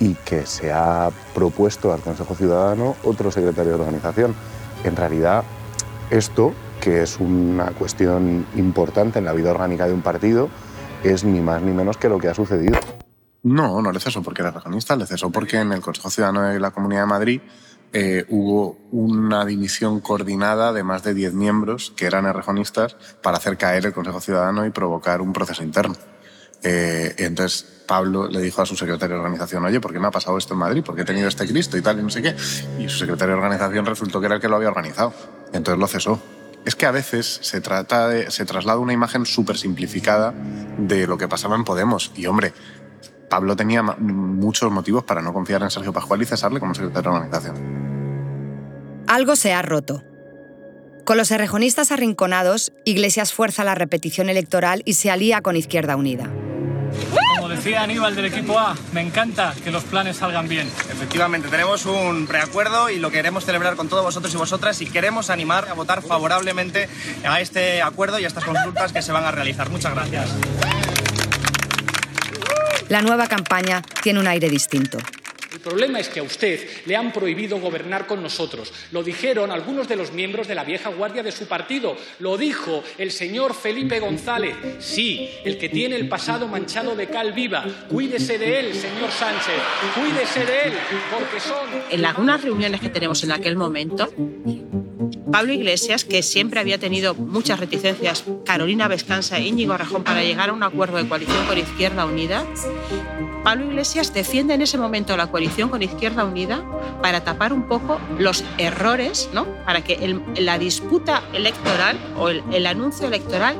y 0.02 0.16
que 0.16 0.46
se 0.46 0.74
ha 0.74 1.10
propuesto 1.34 1.94
al 1.94 2.02
Consejo 2.02 2.36
Ciudadano 2.36 2.98
otro 3.06 3.32
secretario 3.32 3.76
de 3.76 3.80
organización. 3.80 4.36
En 4.84 4.98
realidad, 4.98 5.46
esto, 6.10 6.54
que 6.84 7.02
es 7.02 7.18
una 7.22 7.68
cuestión 7.68 8.46
importante 8.58 9.18
en 9.18 9.24
la 9.24 9.32
vida 9.32 9.52
orgánica 9.52 9.88
de 9.88 9.94
un 9.94 10.02
partido, 10.02 10.50
es 11.02 11.24
ni 11.24 11.40
más 11.40 11.62
ni 11.62 11.72
menos 11.72 11.96
que 11.96 12.10
lo 12.10 12.20
que 12.20 12.28
ha 12.28 12.34
sucedido. 12.34 12.78
No, 13.42 13.82
no 13.82 13.90
le 13.94 14.02
cesó 14.02 14.22
porque 14.22 14.42
era 14.42 14.52
regionista, 14.52 14.98
le 14.98 15.06
cesó 15.06 15.30
porque 15.30 15.60
en 15.60 15.72
el 15.72 15.80
Consejo 15.80 16.10
Ciudadano 16.10 16.42
de 16.42 16.60
la 16.60 16.72
Comunidad 16.72 17.04
de 17.04 17.08
Madrid 17.08 17.42
eh, 17.94 18.26
hubo 18.28 18.78
una 18.92 19.46
dimisión 19.46 20.02
coordinada 20.02 20.74
de 20.74 20.84
más 20.84 21.04
de 21.04 21.14
10 21.14 21.34
miembros 21.34 21.94
que 21.96 22.06
eran 22.06 22.26
errejonistas 22.26 22.98
para 23.22 23.38
hacer 23.38 23.56
caer 23.56 23.86
el 23.86 23.94
Consejo 23.94 24.20
Ciudadano 24.20 24.66
y 24.66 24.70
provocar 24.72 25.22
un 25.22 25.32
proceso 25.32 25.64
interno. 25.64 25.96
Eh, 26.64 27.16
entonces 27.18 27.84
Pablo 27.88 28.28
le 28.28 28.42
dijo 28.42 28.62
a 28.62 28.66
su 28.66 28.76
secretario 28.76 29.16
de 29.16 29.22
organización, 29.22 29.64
oye, 29.64 29.80
¿por 29.80 29.94
qué 29.94 30.00
me 30.00 30.08
ha 30.08 30.12
pasado 30.12 30.38
esto 30.38 30.54
en 30.54 30.60
Madrid? 30.60 30.84
¿Por 30.84 30.96
qué 30.96 31.04
he 31.04 31.06
tenido 31.06 31.30
este 31.30 31.48
Cristo 31.48 31.78
y 31.78 31.82
tal 31.82 32.00
y 32.00 32.04
no 32.04 32.10
sé 32.10 32.22
qué? 32.22 32.36
Y 32.78 32.90
su 32.90 32.98
secretario 32.98 33.36
de 33.36 33.42
organización 33.42 33.86
resultó 33.86 34.20
que 34.20 34.26
era 34.26 34.36
el 34.36 34.42
que 34.42 34.50
lo 34.50 34.58
había 34.58 34.68
organizado. 34.68 35.14
Entonces 35.54 35.80
lo 35.80 35.88
cesó. 35.88 36.22
Es 36.66 36.76
que 36.76 36.86
a 36.86 36.92
veces 36.92 37.40
se, 37.42 37.62
trata 37.62 38.08
de, 38.08 38.32
se 38.32 38.46
traslada 38.46 38.80
una 38.80 38.94
imagen 38.94 39.26
súper 39.26 39.58
simplificada 39.58 40.34
de 40.78 41.08
lo 41.08 41.18
que 41.18 41.28
pasaba 41.28 41.56
en 41.56 41.66
Podemos. 41.66 42.12
Y 42.16 42.26
hombre, 42.26 42.54
Pablo 43.30 43.56
tenía 43.56 43.82
muchos 43.82 44.72
motivos 44.72 45.04
para 45.04 45.22
no 45.22 45.34
confiar 45.34 45.62
en 45.64 45.70
Sergio 45.70 45.92
Pascual 45.92 46.22
y 46.22 46.26
cesarle 46.26 46.60
como 46.60 46.74
secretario 46.74 47.12
de 47.12 47.18
organización. 47.18 49.04
Algo 49.08 49.36
se 49.36 49.54
ha 49.54 49.62
roto. 49.62 50.04
Con 51.04 51.18
los 51.18 51.32
errejonistas 51.32 51.92
arrinconados, 51.92 52.72
Iglesias 52.86 53.34
fuerza 53.34 53.66
la 53.66 53.76
repetición 53.76 54.30
electoral 54.30 54.84
y 54.86 54.94
se 54.94 55.12
alía 55.12 55.42
con 55.42 55.58
Izquierda 55.58 55.98
Unida. 55.98 56.30
Decía 57.64 57.84
Aníbal 57.84 58.14
del 58.14 58.26
equipo 58.26 58.60
A, 58.60 58.76
me 58.92 59.00
encanta 59.00 59.54
que 59.64 59.72
los 59.72 59.86
planes 59.86 60.18
salgan 60.18 60.50
bien. 60.50 60.68
Efectivamente, 60.92 61.48
tenemos 61.48 61.86
un 61.86 62.28
preacuerdo 62.28 62.90
y 62.90 63.00
lo 63.00 63.10
queremos 63.10 63.46
celebrar 63.46 63.78
con 63.78 63.88
todos 63.88 64.04
vosotros 64.04 64.34
y 64.34 64.38
vosotras 64.38 64.82
y 64.82 64.86
queremos 64.86 65.30
animar 65.30 65.70
a 65.70 65.74
votar 65.74 66.02
favorablemente 66.02 66.90
a 67.26 67.40
este 67.40 67.82
acuerdo 67.82 68.20
y 68.20 68.26
a 68.26 68.28
estas 68.28 68.44
consultas 68.44 68.92
que 68.92 69.02
se 69.02 69.14
van 69.14 69.24
a 69.24 69.32
realizar. 69.32 69.70
Muchas 69.70 69.94
gracias. 69.94 70.30
La 72.90 73.02
nueva 73.02 73.28
campaña 73.28 73.82
tiene 74.02 74.20
un 74.20 74.28
aire 74.28 74.50
distinto. 74.50 74.98
El 75.54 75.60
problema 75.60 76.00
es 76.00 76.10
que 76.10 76.20
a 76.20 76.24
usted 76.24 76.68
le 76.88 76.96
han 76.96 77.14
prohibido 77.14 77.60
gobernar 77.60 78.08
con 78.08 78.24
nosotros. 78.24 78.74
Lo 78.92 79.04
dijeron 79.04 79.52
algunos 79.52 79.88
de 79.88 79.96
los 79.96 80.12
miembros 80.12 80.48
de 80.48 80.56
la 80.56 80.64
vieja 80.64 80.90
guardia 80.90 81.22
de 81.22 81.32
su 81.32 81.46
partido. 81.46 81.96
Lo 82.20 82.38
dijo 82.38 82.84
el 82.98 83.12
señor 83.12 83.54
Felipe 83.54 84.00
González. 84.00 84.56
Sí, 84.80 85.30
el 85.46 85.60
que 85.60 85.70
tiene 85.70 85.96
el 85.96 86.10
pasado 86.10 86.48
manchado 86.48 86.96
de 86.96 87.08
cal 87.08 87.34
viva. 87.34 87.66
Cuídese 87.88 88.40
de 88.40 88.60
él, 88.62 88.74
señor 88.74 89.12
Sánchez. 89.12 89.54
Cuídese 89.94 90.44
de 90.44 90.64
él, 90.64 90.74
porque 91.12 91.40
son... 91.40 91.70
En 91.92 92.04
algunas 92.04 92.42
reuniones 92.42 92.82
que 92.82 92.90
tenemos 92.90 93.24
en 93.24 93.32
aquel 93.32 93.56
momento, 93.56 94.12
Pablo 95.32 95.54
Iglesias, 95.54 96.06
que 96.06 96.24
siempre 96.24 96.60
había 96.60 96.78
tenido 96.78 97.16
muchas 97.16 97.60
reticencias, 97.60 98.24
Carolina 98.46 98.88
Vescanza 98.88 99.38
e 99.38 99.48
Íñigo 99.48 99.76
Rajón 99.78 100.04
para 100.04 100.24
llegar 100.24 100.50
a 100.50 100.54
un 100.54 100.64
acuerdo 100.64 100.98
de 100.98 101.08
coalición 101.08 101.46
con 101.48 101.58
Izquierda 101.58 102.06
Unida, 102.06 102.46
Pablo 103.44 103.66
Iglesias 103.66 104.14
defiende 104.14 104.54
en 104.54 104.62
ese 104.62 104.78
momento 104.78 105.18
la 105.18 105.28
coalición 105.28 105.70
con 105.70 105.84
Izquierda 105.84 106.24
Unida 106.24 106.64
para 107.02 107.24
tapar 107.24 107.52
un 107.52 107.68
poco 107.68 108.00
los 108.18 108.44
errores, 108.58 109.30
¿no? 109.34 109.46
para 109.66 109.84
que 109.84 110.18
la 110.38 110.58
disputa 110.58 111.24
electoral 111.34 112.00
o 112.18 112.30
el, 112.30 112.66
anuncio 112.66 113.08
electoral 113.08 113.58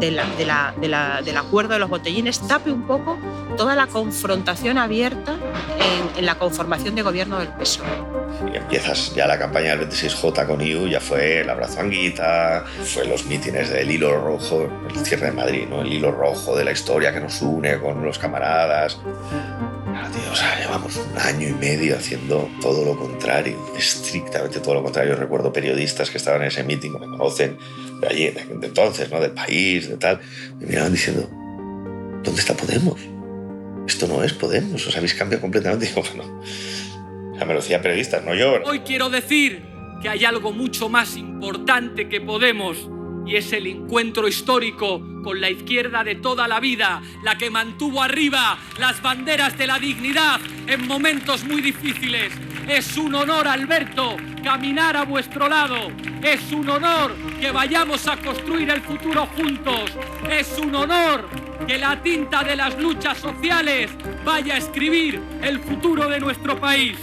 del 0.00 1.36
acuerdo 1.36 1.74
de 1.74 1.78
los 1.78 1.88
botellines 1.88 2.40
tape 2.48 2.72
un 2.72 2.82
poco 2.82 3.18
toda 3.56 3.76
la 3.76 3.86
confrontación 3.86 4.78
abierta 4.78 5.36
en, 5.78 6.18
en 6.18 6.26
la 6.26 6.36
conformación 6.36 6.96
de 6.96 7.02
gobierno 7.02 7.38
del 7.38 7.48
PSOE. 7.48 8.19
Y 8.52 8.56
empiezas 8.56 9.14
ya 9.14 9.26
la 9.26 9.38
campaña 9.38 9.76
del 9.76 9.88
26J 9.88 10.46
con 10.46 10.60
IU, 10.60 10.88
ya 10.88 11.00
fue 11.00 11.40
el 11.40 11.50
abrazo 11.50 11.80
Anguita, 11.80 12.64
fue 12.84 13.06
los 13.06 13.26
mítines 13.26 13.70
del 13.70 13.90
hilo 13.90 14.18
rojo, 14.18 14.68
el 14.88 14.96
cierre 15.04 15.26
de 15.26 15.32
Madrid, 15.32 15.66
¿no? 15.68 15.82
el 15.82 15.92
hilo 15.92 16.10
rojo 16.10 16.56
de 16.56 16.64
la 16.64 16.72
historia 16.72 17.12
que 17.12 17.20
nos 17.20 17.40
une 17.42 17.78
con 17.78 18.02
los 18.04 18.18
camaradas. 18.18 18.96
o 18.96 20.34
sea, 20.34 20.58
llevamos 20.58 20.96
un 20.96 21.18
año 21.18 21.48
y 21.48 21.52
medio 21.52 21.96
haciendo 21.96 22.48
todo 22.60 22.84
lo 22.84 22.98
contrario, 22.98 23.58
estrictamente 23.76 24.60
todo 24.60 24.74
lo 24.74 24.82
contrario. 24.82 25.16
Recuerdo 25.16 25.52
periodistas 25.52 26.10
que 26.10 26.16
estaban 26.16 26.42
en 26.42 26.48
ese 26.48 26.64
mítin, 26.64 26.94
me 26.94 27.00
conocen 27.00 27.58
de 28.00 28.08
allí, 28.08 28.28
de, 28.30 28.40
entonces, 28.62 29.10
¿no? 29.10 29.20
del 29.20 29.32
país, 29.32 29.88
de 29.88 29.96
tal, 29.96 30.20
me 30.58 30.66
miraban 30.66 30.92
diciendo, 30.92 31.28
¿dónde 32.22 32.40
está 32.40 32.54
Podemos? 32.54 32.98
Esto 33.86 34.06
no 34.06 34.22
es 34.22 34.32
Podemos, 34.32 34.86
os 34.86 34.96
habéis 34.96 35.14
cambiado 35.14 35.42
completamente. 35.42 35.86
Y 35.86 35.88
digo, 35.88 36.02
bueno, 36.14 36.42
la 37.46 37.54
decía 37.54 37.80
periodistas, 37.80 38.24
no 38.24 38.34
yo. 38.34 38.62
Hoy 38.64 38.80
quiero 38.80 39.10
decir 39.10 39.62
que 40.02 40.08
hay 40.08 40.24
algo 40.24 40.52
mucho 40.52 40.88
más 40.88 41.16
importante 41.16 42.08
que 42.08 42.20
Podemos 42.20 42.88
y 43.26 43.36
es 43.36 43.52
el 43.52 43.66
encuentro 43.66 44.26
histórico 44.28 45.02
con 45.22 45.40
la 45.40 45.50
izquierda 45.50 46.02
de 46.02 46.16
toda 46.16 46.48
la 46.48 46.58
vida, 46.58 47.02
la 47.22 47.36
que 47.36 47.50
mantuvo 47.50 48.02
arriba 48.02 48.58
las 48.78 49.00
banderas 49.02 49.56
de 49.58 49.66
la 49.66 49.78
dignidad 49.78 50.40
en 50.66 50.86
momentos 50.86 51.44
muy 51.44 51.60
difíciles. 51.60 52.32
Es 52.66 52.96
un 52.96 53.14
honor, 53.14 53.48
Alberto, 53.48 54.16
caminar 54.42 54.96
a 54.96 55.04
vuestro 55.04 55.48
lado. 55.48 55.90
Es 56.22 56.52
un 56.52 56.68
honor 56.68 57.14
que 57.40 57.50
vayamos 57.50 58.06
a 58.06 58.16
construir 58.16 58.70
el 58.70 58.80
futuro 58.80 59.26
juntos. 59.26 59.90
Es 60.30 60.58
un 60.58 60.74
honor 60.74 61.28
que 61.66 61.78
la 61.78 62.02
tinta 62.02 62.42
de 62.42 62.56
las 62.56 62.78
luchas 62.78 63.18
sociales 63.18 63.90
vaya 64.24 64.54
a 64.54 64.58
escribir 64.58 65.20
el 65.42 65.60
futuro 65.60 66.08
de 66.08 66.20
nuestro 66.20 66.58
país. 66.58 66.96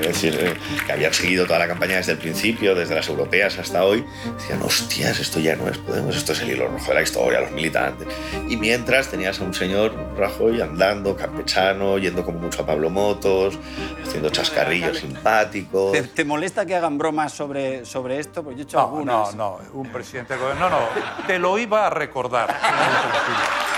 Es 0.00 0.06
decir, 0.06 0.36
eh, 0.38 0.54
que 0.86 0.92
habían 0.92 1.12
seguido 1.12 1.46
toda 1.46 1.58
la 1.58 1.66
campaña 1.66 1.96
desde 1.96 2.12
el 2.12 2.18
principio, 2.18 2.74
desde 2.74 2.94
las 2.94 3.08
europeas 3.08 3.58
hasta 3.58 3.84
hoy, 3.84 4.04
decían, 4.36 4.62
hostias, 4.62 5.18
esto 5.18 5.40
ya 5.40 5.56
no 5.56 5.68
es 5.68 5.78
Podemos, 5.78 6.16
esto 6.16 6.32
es 6.32 6.42
el 6.42 6.50
hilo 6.50 6.68
rojo 6.68 6.88
de 6.88 6.94
la 6.94 7.02
historia, 7.02 7.40
los 7.40 7.50
militantes. 7.52 8.08
Y 8.48 8.56
mientras 8.56 9.08
tenías 9.08 9.40
a 9.40 9.44
un 9.44 9.54
señor 9.54 9.94
Rajoy 10.16 10.60
andando, 10.60 11.16
campechano, 11.16 11.98
yendo 11.98 12.24
como 12.24 12.38
mucho 12.38 12.62
a 12.62 12.66
Pablo 12.66 12.90
Motos, 12.90 13.58
haciendo 14.04 14.30
chascarrillos 14.30 14.98
simpáticos. 14.98 15.96
¿Te, 16.14 16.24
molesta 16.24 16.66
que 16.66 16.74
hagan 16.74 16.98
bromas 16.98 17.32
sobre, 17.32 17.84
sobre 17.84 18.18
esto? 18.18 18.42
Pues 18.42 18.56
yo 18.56 18.62
he 18.62 18.64
hecho 18.64 18.76
no, 18.76 18.84
algunas. 18.84 19.34
No, 19.34 19.58
no, 19.58 19.80
un 19.80 19.90
presidente... 19.90 20.34
No, 20.58 20.68
no, 20.68 20.80
te 21.26 21.38
lo 21.38 21.58
iba 21.58 21.86
a 21.86 21.90
recordar. 21.90 22.54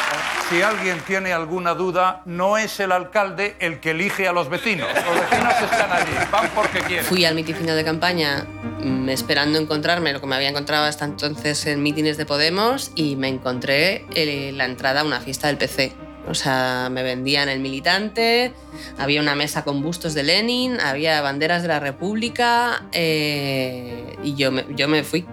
si 0.50 0.62
alguien 0.62 0.98
tiene 1.06 1.32
alguna 1.32 1.74
duda, 1.74 2.22
no 2.24 2.58
es 2.58 2.80
el 2.80 2.90
alcalde 2.90 3.54
el 3.60 3.78
que 3.78 3.92
elige 3.92 4.26
a 4.26 4.32
los 4.32 4.48
vecinos. 4.48 4.88
Los 4.92 5.30
vecinos 5.30 5.54
están 5.62 5.92
allí, 5.92 6.12
van 6.32 6.50
porque 6.54 6.80
quieren. 6.80 7.04
Fui 7.04 7.24
al 7.24 7.36
mitin 7.36 7.66
de 7.66 7.84
campaña 7.84 8.46
mm, 8.82 9.08
esperando 9.10 9.60
encontrarme 9.60 10.12
lo 10.12 10.20
que 10.20 10.26
me 10.26 10.34
había 10.34 10.48
encontrado 10.48 10.86
hasta 10.86 11.04
entonces 11.04 11.66
en 11.66 11.82
mítines 11.82 12.16
de 12.16 12.26
Podemos 12.26 12.90
y 12.96 13.14
me 13.14 13.28
encontré 13.28 14.04
eh, 14.14 14.50
la 14.52 14.64
entrada 14.64 15.02
a 15.02 15.04
una 15.04 15.20
fiesta 15.20 15.46
del 15.46 15.56
PC. 15.56 15.92
O 16.26 16.34
sea, 16.34 16.88
me 16.90 17.04
vendían 17.04 17.48
el 17.48 17.60
militante, 17.60 18.52
había 18.98 19.20
una 19.20 19.36
mesa 19.36 19.62
con 19.62 19.82
bustos 19.82 20.14
de 20.14 20.24
Lenin, 20.24 20.80
había 20.80 21.20
banderas 21.22 21.62
de 21.62 21.68
la 21.68 21.78
República 21.80 22.82
eh, 22.92 24.16
y 24.22 24.34
yo 24.34 24.50
me, 24.50 24.66
yo 24.70 24.88
me 24.88 25.04
fui. 25.04 25.24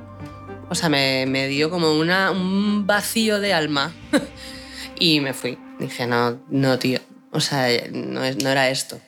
O 0.69 0.75
sea, 0.75 0.89
me, 0.89 1.25
me 1.27 1.47
dio 1.47 1.69
como 1.69 1.93
una, 1.93 2.29
un 2.29 2.85
vacío 2.85 3.39
de 3.39 3.53
alma. 3.53 3.93
Y 4.99 5.19
me 5.19 5.33
fui. 5.33 5.57
Dije, 5.79 6.07
no, 6.07 6.39
no, 6.49 6.79
tío. 6.79 6.99
O 7.31 7.39
sea, 7.39 7.67
no, 7.91 8.21
no 8.21 8.49
era 8.49 8.69
esto. 8.69 8.99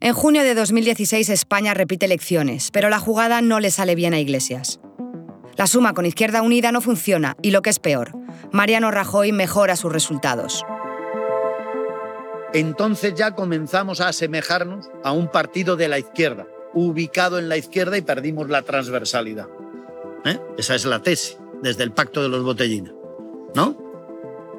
En 0.00 0.12
junio 0.12 0.42
de 0.42 0.54
2016 0.54 1.28
España 1.30 1.72
repite 1.74 2.06
elecciones, 2.06 2.70
pero 2.70 2.90
la 2.90 2.98
jugada 2.98 3.40
no 3.40 3.60
le 3.60 3.70
sale 3.70 3.94
bien 3.94 4.12
a 4.12 4.20
Iglesias. 4.20 4.78
La 5.56 5.66
suma 5.66 5.94
con 5.94 6.04
Izquierda 6.04 6.42
Unida 6.42 6.70
no 6.70 6.82
funciona 6.82 7.34
y 7.40 7.50
lo 7.50 7.62
que 7.62 7.70
es 7.70 7.78
peor, 7.78 8.12
Mariano 8.52 8.90
Rajoy 8.90 9.32
mejora 9.32 9.74
sus 9.74 9.90
resultados. 9.90 10.64
Entonces 12.52 13.14
ya 13.14 13.34
comenzamos 13.34 14.00
a 14.00 14.08
asemejarnos 14.08 14.86
a 15.02 15.12
un 15.12 15.30
partido 15.30 15.76
de 15.76 15.88
la 15.88 15.98
izquierda, 15.98 16.46
ubicado 16.74 17.38
en 17.38 17.48
la 17.48 17.56
izquierda 17.56 17.96
y 17.96 18.02
perdimos 18.02 18.50
la 18.50 18.62
transversalidad. 18.62 19.46
¿Eh? 20.26 20.38
Esa 20.58 20.74
es 20.74 20.84
la 20.84 21.02
tesis, 21.02 21.38
desde 21.62 21.84
el 21.84 21.92
pacto 21.92 22.22
de 22.22 22.28
los 22.28 22.44
botellines. 22.44 22.92
¿No? 23.56 23.74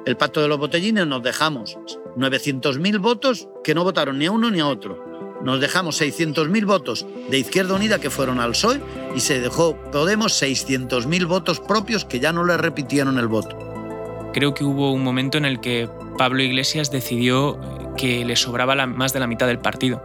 El 0.04 0.16
pacto 0.16 0.42
de 0.42 0.48
los 0.48 0.58
botellines 0.58 1.06
nos 1.06 1.22
dejamos 1.22 1.78
900.000 2.16 2.98
votos 3.00 3.48
que 3.62 3.74
no 3.74 3.84
votaron 3.84 4.18
ni 4.18 4.26
a 4.26 4.32
uno 4.32 4.50
ni 4.50 4.60
a 4.60 4.66
otro. 4.66 5.06
nos 5.42 5.60
dejamos 5.60 6.00
600.000 6.02 6.66
votos 6.66 7.06
de 7.30 7.38
Izquierda 7.38 7.74
Unida 7.74 8.00
que 8.00 8.10
fueron 8.10 8.40
al 8.40 8.50
PSOE 8.50 8.80
y 9.14 9.20
se 9.20 9.40
dejó 9.40 9.76
Podemos 9.92 10.42
600.000 10.42 11.26
votos 11.28 11.60
propios 11.60 12.04
que 12.04 12.18
ya 12.18 12.32
no 12.32 12.44
le 12.44 12.56
repitieron 12.56 13.18
el 13.18 13.28
voto. 13.28 13.56
Creo 14.34 14.52
que 14.52 14.64
hubo 14.64 14.92
un 14.92 15.04
momento 15.04 15.38
en 15.38 15.44
el 15.44 15.60
que 15.60 15.88
Pablo 16.18 16.42
Iglesias 16.42 16.90
decidió 16.90 17.58
que 17.96 18.24
le 18.24 18.34
sobraba 18.34 18.74
más 18.86 19.12
de 19.12 19.20
la 19.20 19.28
mitad 19.28 19.46
del 19.46 19.60
partido. 19.60 20.02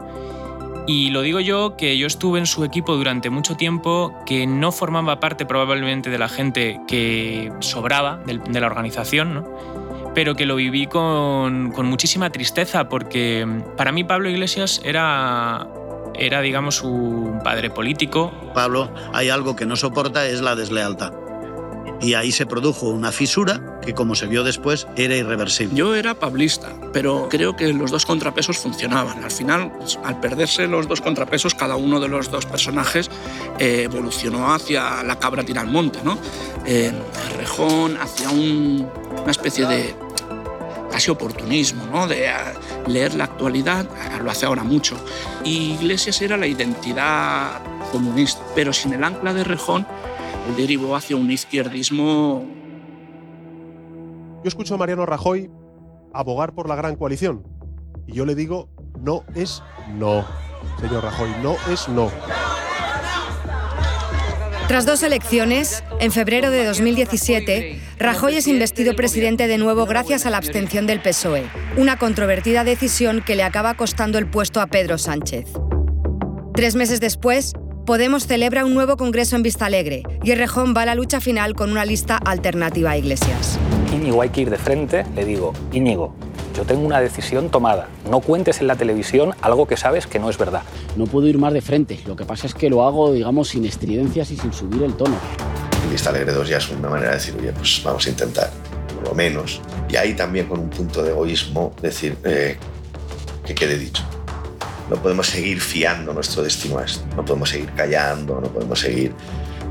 Y 0.85 1.11
lo 1.11 1.21
digo 1.21 1.39
yo, 1.39 1.77
que 1.77 1.97
yo 1.97 2.07
estuve 2.07 2.39
en 2.39 2.45
su 2.45 2.65
equipo 2.65 2.95
durante 2.95 3.29
mucho 3.29 3.55
tiempo, 3.55 4.13
que 4.25 4.45
no 4.45 4.71
formaba 4.71 5.19
parte 5.19 5.45
probablemente 5.45 6.09
de 6.09 6.17
la 6.17 6.27
gente 6.27 6.81
que 6.87 7.51
sobraba 7.59 8.17
de, 8.25 8.59
la 8.59 8.67
organización, 8.67 9.33
¿no? 9.33 9.43
pero 10.13 10.35
que 10.35 10.45
lo 10.45 10.55
viví 10.55 10.87
con, 10.87 11.69
muchísima 11.85 12.29
tristeza, 12.31 12.89
porque 12.89 13.47
para 13.77 13.91
mí 13.91 14.03
Pablo 14.03 14.29
Iglesias 14.29 14.81
era, 14.83 15.67
era, 16.15 16.41
digamos, 16.41 16.83
un 16.83 17.39
padre 17.43 17.69
político. 17.69 18.31
Pablo, 18.53 18.89
hay 19.13 19.29
algo 19.29 19.55
que 19.55 19.65
no 19.65 19.75
soporta, 19.75 20.27
es 20.27 20.41
la 20.41 20.55
deslealtad. 20.55 21.22
Y 22.01 22.15
ahí 22.15 22.31
se 22.31 22.45
produjo 22.45 22.89
una 22.89 23.11
fisura 23.11 23.79
que, 23.81 23.93
como 23.93 24.15
se 24.15 24.27
vio 24.27 24.43
después, 24.43 24.87
era 24.95 25.15
irreversible. 25.15 25.75
Yo 25.75 25.95
era 25.95 26.13
pablista, 26.15 26.75
pero 26.91 27.27
creo 27.29 27.55
que 27.55 27.71
los 27.71 27.91
dos 27.91 28.05
contrapesos 28.05 28.57
funcionaban. 28.57 29.23
Al 29.23 29.31
final, 29.31 29.71
al 30.03 30.19
perderse 30.19 30.67
los 30.67 30.87
dos 30.87 31.01
contrapesos, 31.01 31.55
cada 31.55 31.75
uno 31.75 31.99
de 31.99 32.09
los 32.09 32.29
dos 32.29 32.45
personajes 32.45 33.09
eh, 33.59 33.83
evolucionó 33.83 34.53
hacia 34.53 35.01
la 35.03 35.17
cabra 35.17 35.43
tira 35.43 35.61
al 35.61 35.67
monte, 35.67 35.99
¿no? 36.03 36.17
Eh, 36.65 36.91
Rejón 37.37 37.97
hacia 37.97 38.29
un, 38.29 38.89
una 39.21 39.31
especie 39.31 39.65
de 39.65 39.95
casi 40.93 41.09
oportunismo, 41.09 41.87
¿no? 41.87 42.07
de 42.07 42.29
leer 42.85 43.15
la 43.15 43.23
actualidad, 43.23 43.87
lo 44.23 44.29
hace 44.29 44.45
ahora 44.45 44.63
mucho. 44.63 44.95
Y 45.43 45.73
Iglesias 45.73 46.21
era 46.21 46.37
la 46.37 46.45
identidad 46.45 47.61
comunista, 47.91 48.43
pero 48.53 48.71
sin 48.71 48.93
el 48.93 49.03
ancla 49.03 49.33
de 49.33 49.43
Rejón, 49.43 49.87
derivó 50.57 50.95
hacia 50.95 51.15
un 51.15 51.31
izquierdismo. 51.31 52.45
Yo 54.43 54.47
escucho 54.47 54.75
a 54.75 54.77
Mariano 54.77 55.05
Rajoy 55.05 55.49
abogar 56.13 56.53
por 56.53 56.67
la 56.67 56.75
gran 56.75 56.95
coalición 56.95 57.43
y 58.07 58.13
yo 58.13 58.25
le 58.25 58.35
digo, 58.35 58.69
no 58.99 59.23
es 59.35 59.63
no, 59.97 60.25
señor 60.79 61.03
Rajoy, 61.03 61.29
no 61.41 61.55
es 61.71 61.87
no. 61.89 62.11
Tras 64.67 64.85
dos 64.85 65.03
elecciones, 65.03 65.83
en 65.99 66.11
febrero 66.11 66.49
de 66.49 66.65
2017, 66.65 67.79
Rajoy 67.99 68.37
es 68.37 68.47
investido 68.47 68.95
presidente 68.95 69.47
de 69.47 69.57
nuevo 69.57 69.85
gracias 69.85 70.25
a 70.25 70.29
la 70.29 70.37
abstención 70.37 70.87
del 70.87 71.01
PSOE, 71.01 71.43
una 71.77 71.97
controvertida 71.97 72.63
decisión 72.63 73.21
que 73.21 73.35
le 73.35 73.43
acaba 73.43 73.75
costando 73.75 74.17
el 74.17 74.27
puesto 74.27 74.61
a 74.61 74.67
Pedro 74.67 74.97
Sánchez. 74.97 75.45
Tres 76.55 76.75
meses 76.75 76.99
después, 76.99 77.53
Podemos 77.85 78.27
celebra 78.27 78.63
un 78.63 78.73
nuevo 78.73 78.95
congreso 78.95 79.35
en 79.35 79.43
Vistalegre 79.43 80.03
y 80.23 80.33
Rejón 80.35 80.73
va 80.75 80.83
a 80.83 80.85
la 80.85 80.95
lucha 80.95 81.19
final 81.19 81.53
con 81.53 81.69
una 81.69 81.83
lista 81.83 82.15
alternativa 82.15 82.91
a 82.91 82.97
Iglesias. 82.97 83.59
Íñigo 83.93 84.21
hay 84.21 84.29
que 84.29 84.39
ir 84.39 84.49
de 84.49 84.57
frente, 84.57 85.05
le 85.15 85.25
digo, 85.25 85.51
Íñigo, 85.73 86.15
yo 86.55 86.63
tengo 86.63 86.85
una 86.85 87.01
decisión 87.01 87.49
tomada. 87.49 87.89
No 88.09 88.21
cuentes 88.21 88.61
en 88.61 88.67
la 88.67 88.77
televisión 88.77 89.33
algo 89.41 89.67
que 89.67 89.75
sabes 89.75 90.07
que 90.07 90.17
no 90.17 90.29
es 90.29 90.37
verdad. 90.37 90.61
No 90.95 91.07
puedo 91.07 91.27
ir 91.27 91.37
más 91.37 91.51
de 91.51 91.59
frente. 91.59 91.99
Lo 92.05 92.15
que 92.15 92.23
pasa 92.23 92.47
es 92.47 92.53
que 92.53 92.69
lo 92.69 92.87
hago, 92.87 93.11
digamos, 93.11 93.49
sin 93.49 93.65
estridencias 93.65 94.31
y 94.31 94.37
sin 94.37 94.53
subir 94.53 94.81
el 94.83 94.93
tono. 94.93 95.17
Vista 95.91 96.09
Alegre 96.09 96.31
2 96.31 96.47
ya 96.47 96.57
es 96.59 96.69
una 96.69 96.87
manera 96.87 97.09
de 97.09 97.15
decir, 97.17 97.35
oye, 97.37 97.51
pues 97.51 97.81
vamos 97.83 98.07
a 98.07 98.09
intentar, 98.09 98.49
por 98.95 99.09
lo 99.09 99.13
menos. 99.13 99.59
Y 99.89 99.97
ahí 99.97 100.13
también 100.13 100.47
con 100.47 100.61
un 100.61 100.69
punto 100.69 101.03
de 101.03 101.11
egoísmo, 101.11 101.73
decir, 101.81 102.15
eh, 102.23 102.55
que 103.45 103.53
quede 103.53 103.77
dicho. 103.77 104.03
No 104.93 105.01
podemos 105.01 105.25
seguir 105.25 105.59
fiando 105.59 106.13
nuestro 106.13 106.43
destino 106.43 106.77
a 106.77 106.85
esto. 106.85 107.03
No 107.15 107.25
podemos 107.25 107.49
seguir 107.49 107.71
callando, 107.71 108.39
no 108.39 108.47
podemos 108.47 108.79
seguir 108.79 109.11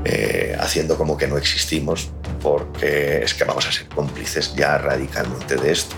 eh, 0.03 0.53
haciendo 0.59 0.97
como 0.97 1.17
que 1.17 1.29
no 1.29 1.37
existimos, 1.37 2.11
porque 2.41 3.23
es 3.23 3.33
que 3.33 3.45
vamos 3.45 3.65
a 3.65 3.71
ser 3.71 3.87
cómplices 3.87 4.53
ya 4.53 4.77
radicalmente 4.77 5.55
de 5.55 5.71
esto 5.71 5.95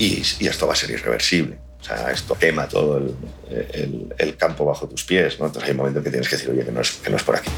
y, 0.00 0.24
y, 0.40 0.48
esto 0.48 0.66
va 0.66 0.72
a 0.72 0.76
ser 0.76 0.90
irreversible. 0.90 1.67
Sea, 1.88 2.10
esto 2.10 2.36
quema 2.38 2.68
todo 2.68 2.98
el, 2.98 3.14
el, 3.50 4.14
el, 4.18 4.36
campo 4.36 4.66
bajo 4.66 4.86
tus 4.86 5.04
pies, 5.04 5.40
¿no? 5.40 5.46
Entonces 5.46 5.68
hay 5.68 5.70
un 5.72 5.78
momento 5.78 6.02
que 6.02 6.10
tienes 6.10 6.28
que 6.28 6.36
decir, 6.36 6.50
oye, 6.50 6.64
que 6.64 6.70
no, 6.70 6.82
es, 6.82 6.92
que 6.92 7.08
no 7.08 7.16
es 7.16 7.22
por 7.22 7.36
aquí. 7.36 7.50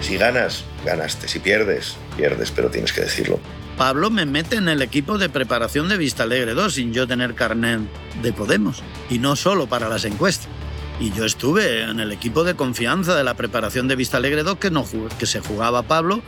Si 0.00 0.16
ganas, 0.16 0.64
ganaste. 0.84 1.28
Si 1.28 1.38
pierdes, 1.38 1.96
pierdes, 2.16 2.50
pero 2.50 2.68
tienes 2.68 2.92
que 2.92 3.02
decirlo. 3.02 3.38
Pablo 3.76 4.10
me 4.10 4.26
mete 4.26 4.56
en 4.56 4.68
el 4.68 4.82
equipo 4.82 5.18
de 5.18 5.28
preparación 5.28 5.88
de 5.88 5.96
Vista 5.98 6.24
Alegre 6.24 6.54
2 6.54 6.74
sin 6.74 6.92
yo 6.92 7.06
tener 7.06 7.34
carnet 7.34 7.80
de 8.22 8.32
Podemos. 8.32 8.82
Y 9.08 9.18
no 9.20 9.36
solo 9.36 9.68
para 9.68 9.88
las 9.88 10.04
encuestas. 10.04 10.48
Y 10.98 11.12
yo 11.12 11.24
estuve 11.24 11.82
en 11.82 12.00
el 12.00 12.10
equipo 12.10 12.42
de 12.42 12.54
confianza 12.54 13.14
de 13.14 13.22
la 13.22 13.34
preparación 13.34 13.86
de 13.86 13.96
Vista 13.96 14.16
Alegre 14.16 14.42
2 14.42 14.58
que, 14.58 14.70
no, 14.70 14.84
que 15.18 15.26
se 15.26 15.40
jugaba 15.40 15.82
Pablo 15.82 16.22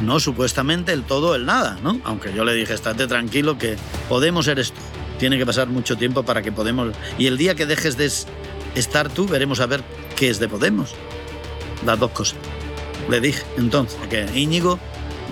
no 0.00 0.20
supuestamente 0.20 0.92
el 0.92 1.04
todo 1.04 1.34
el 1.34 1.46
nada, 1.46 1.78
¿no? 1.82 2.00
Aunque 2.04 2.32
yo 2.32 2.44
le 2.44 2.54
dije, 2.54 2.74
estate 2.74 3.06
tranquilo 3.06 3.58
que 3.58 3.76
Podemos 4.08 4.48
eres 4.48 4.72
tú. 4.72 4.80
Tiene 5.22 5.38
que 5.38 5.46
pasar 5.46 5.68
mucho 5.68 5.96
tiempo 5.96 6.24
para 6.24 6.42
que 6.42 6.50
Podemos... 6.50 6.96
Y 7.16 7.28
el 7.28 7.38
día 7.38 7.54
que 7.54 7.64
dejes 7.64 7.96
de 7.96 8.10
estar 8.74 9.08
tú, 9.08 9.28
veremos 9.28 9.60
a 9.60 9.66
ver 9.66 9.84
qué 10.16 10.28
es 10.28 10.40
de 10.40 10.48
Podemos. 10.48 10.96
Las 11.86 12.00
dos 12.00 12.10
cosas. 12.10 12.38
Le 13.08 13.20
dije 13.20 13.40
entonces 13.56 14.00
que 14.10 14.26
Íñigo 14.34 14.80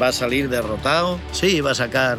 va 0.01 0.07
a 0.07 0.13
salir 0.13 0.49
derrotado, 0.49 1.19
sí, 1.33 1.61
va 1.61 1.73
a 1.73 1.75
sacar 1.75 2.19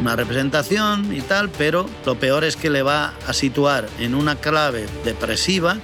una 0.00 0.16
representación 0.16 1.14
y 1.14 1.20
tal, 1.20 1.50
pero 1.50 1.88
lo 2.04 2.18
peor 2.18 2.42
es 2.42 2.56
que 2.56 2.68
le 2.68 2.82
va 2.82 3.14
a 3.28 3.32
situar 3.32 3.88
en 4.00 4.16
una 4.16 4.40
clave 4.40 4.86
depresiva, 5.04 5.78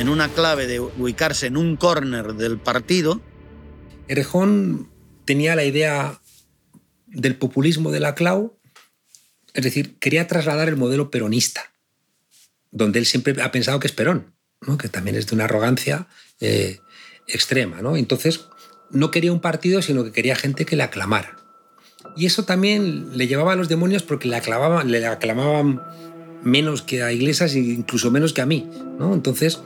en 0.00 0.08
una 0.08 0.26
clave 0.26 0.66
de 0.66 0.80
ubicarse 0.80 1.46
en 1.46 1.58
un 1.58 1.76
córner 1.76 2.34
del 2.34 2.58
partido. 2.58 3.20
Errejón 4.08 4.90
tenía 5.24 5.54
la 5.54 5.62
idea 5.62 6.20
del 7.06 7.36
populismo 7.36 7.92
de 7.92 8.00
la 8.00 8.16
clau, 8.16 8.56
es 9.54 9.64
decir, 9.64 9.98
quería 9.98 10.26
trasladar 10.26 10.68
el 10.68 10.76
modelo 10.76 11.10
peronista, 11.10 11.72
donde 12.70 12.98
él 12.98 13.06
siempre 13.06 13.40
ha 13.42 13.50
pensado 13.50 13.80
que 13.80 13.86
es 13.86 13.92
Perón, 13.92 14.32
que 14.78 14.88
también 14.88 15.16
es 15.16 15.26
de 15.26 15.34
una 15.34 15.44
arrogancia 15.44 16.06
eh, 16.40 16.80
extrema. 17.26 17.82
¿no? 17.82 17.96
Entonces, 17.96 18.46
no 18.90 19.10
quería 19.10 19.32
un 19.32 19.40
partido, 19.40 19.82
sino 19.82 20.04
que 20.04 20.12
quería 20.12 20.36
gente 20.36 20.64
que 20.64 20.76
le 20.76 20.82
aclamara. 20.82 21.36
Y 22.16 22.26
eso 22.26 22.44
también 22.44 23.16
le 23.16 23.26
llevaba 23.26 23.52
a 23.52 23.56
los 23.56 23.68
demonios 23.68 24.02
porque 24.02 24.28
le 24.28 24.36
aclamaban, 24.36 24.90
le 24.90 25.06
aclamaban 25.06 25.80
menos 26.42 26.82
que 26.82 27.02
a 27.02 27.12
Iglesias 27.12 27.54
e 27.54 27.58
incluso 27.58 28.10
menos 28.10 28.32
que 28.32 28.40
a 28.40 28.46
mí. 28.46 28.68
¿no? 28.98 29.14
Entonces, 29.14 29.60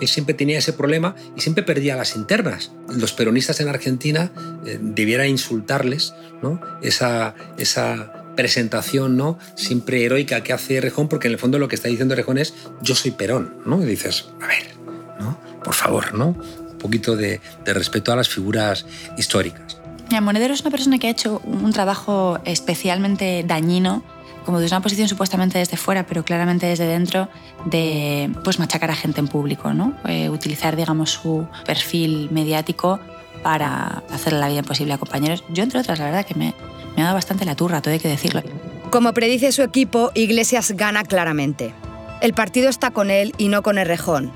él 0.00 0.08
siempre 0.08 0.34
tenía 0.34 0.58
ese 0.58 0.72
problema 0.72 1.14
y 1.36 1.40
siempre 1.40 1.62
perdía 1.62 1.96
las 1.96 2.16
internas. 2.16 2.72
Los 2.88 3.12
peronistas 3.12 3.60
en 3.60 3.68
Argentina 3.68 4.32
eh, 4.64 4.78
debiera 4.80 5.26
insultarles 5.26 6.14
¿no? 6.42 6.60
esa, 6.82 7.34
esa 7.58 8.19
presentación 8.40 9.18
¿no? 9.18 9.38
siempre 9.54 10.02
heroica 10.02 10.42
que 10.42 10.54
hace 10.54 10.80
Rejón, 10.80 11.08
porque 11.08 11.28
en 11.28 11.34
el 11.34 11.38
fondo 11.38 11.58
lo 11.58 11.68
que 11.68 11.74
está 11.74 11.88
diciendo 11.88 12.14
Rejón 12.14 12.38
es 12.38 12.54
yo 12.80 12.94
soy 12.94 13.10
Perón. 13.10 13.54
¿no? 13.66 13.78
Dices, 13.78 14.30
a 14.40 14.46
ver, 14.46 14.76
¿no? 15.20 15.38
por 15.62 15.74
favor, 15.74 16.14
¿no? 16.14 16.28
un 16.28 16.78
poquito 16.78 17.16
de, 17.16 17.38
de 17.66 17.74
respeto 17.74 18.12
a 18.12 18.16
las 18.16 18.30
figuras 18.30 18.86
históricas. 19.18 19.78
Mira, 20.08 20.22
Monedero 20.22 20.54
es 20.54 20.62
una 20.62 20.70
persona 20.70 20.98
que 20.98 21.08
ha 21.08 21.10
hecho 21.10 21.42
un 21.44 21.70
trabajo 21.72 22.38
especialmente 22.46 23.44
dañino, 23.46 24.02
como 24.46 24.58
desde 24.58 24.74
una 24.74 24.82
posición 24.82 25.06
supuestamente 25.06 25.58
desde 25.58 25.76
fuera, 25.76 26.06
pero 26.06 26.24
claramente 26.24 26.64
desde 26.64 26.86
dentro, 26.86 27.28
de 27.66 28.32
pues, 28.42 28.58
machacar 28.58 28.90
a 28.90 28.96
gente 28.96 29.20
en 29.20 29.28
público, 29.28 29.74
¿no? 29.74 29.94
Eh, 30.06 30.30
utilizar, 30.30 30.76
digamos, 30.76 31.10
su 31.10 31.46
perfil 31.66 32.28
mediático 32.30 32.98
para 33.42 34.02
hacerle 34.10 34.40
la 34.40 34.48
vida 34.48 34.60
imposible 34.60 34.94
a 34.94 34.98
compañeros. 34.98 35.44
Yo, 35.48 35.62
entre 35.62 35.80
otras, 35.80 35.98
la 35.98 36.06
verdad 36.06 36.26
que 36.26 36.34
me, 36.34 36.54
me 36.96 37.02
ha 37.02 37.06
dado 37.06 37.16
bastante 37.16 37.44
la 37.44 37.54
turra, 37.54 37.80
todo 37.80 37.92
hay 37.92 38.00
que 38.00 38.08
decirlo. 38.08 38.42
Como 38.90 39.14
predice 39.14 39.52
su 39.52 39.62
equipo, 39.62 40.10
Iglesias 40.14 40.72
gana 40.72 41.04
claramente. 41.04 41.72
El 42.20 42.34
partido 42.34 42.68
está 42.68 42.90
con 42.90 43.10
él 43.10 43.34
y 43.38 43.48
no 43.48 43.62
con 43.62 43.78
Errejón. 43.78 44.32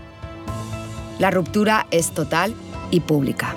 La 1.18 1.30
ruptura 1.30 1.86
es 1.90 2.12
total 2.12 2.54
y 2.90 3.00
pública. 3.00 3.54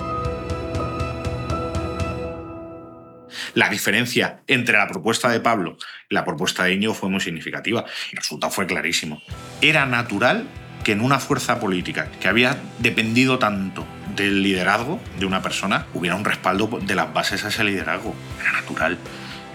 La 3.54 3.68
diferencia 3.68 4.42
entre 4.46 4.76
la 4.76 4.86
propuesta 4.86 5.28
de 5.30 5.40
Pablo 5.40 5.76
y 6.08 6.14
la 6.14 6.24
propuesta 6.24 6.64
de 6.64 6.74
Íñigo 6.74 6.94
fue 6.94 7.08
muy 7.08 7.20
significativa. 7.20 7.84
El 8.12 8.18
resultado 8.18 8.52
fue 8.52 8.66
clarísimo. 8.66 9.22
Era 9.60 9.86
natural 9.86 10.46
que 10.84 10.92
en 10.92 11.00
una 11.00 11.18
fuerza 11.18 11.58
política 11.58 12.10
que 12.20 12.28
había 12.28 12.58
dependido 12.78 13.38
tanto 13.38 13.86
del 14.18 14.42
liderazgo 14.42 15.00
de 15.18 15.26
una 15.26 15.40
persona 15.42 15.86
hubiera 15.94 16.16
un 16.16 16.24
respaldo 16.24 16.78
de 16.82 16.94
las 16.94 17.12
bases 17.12 17.44
a 17.44 17.48
ese 17.48 17.64
liderazgo. 17.64 18.14
Era 18.40 18.52
natural. 18.52 18.98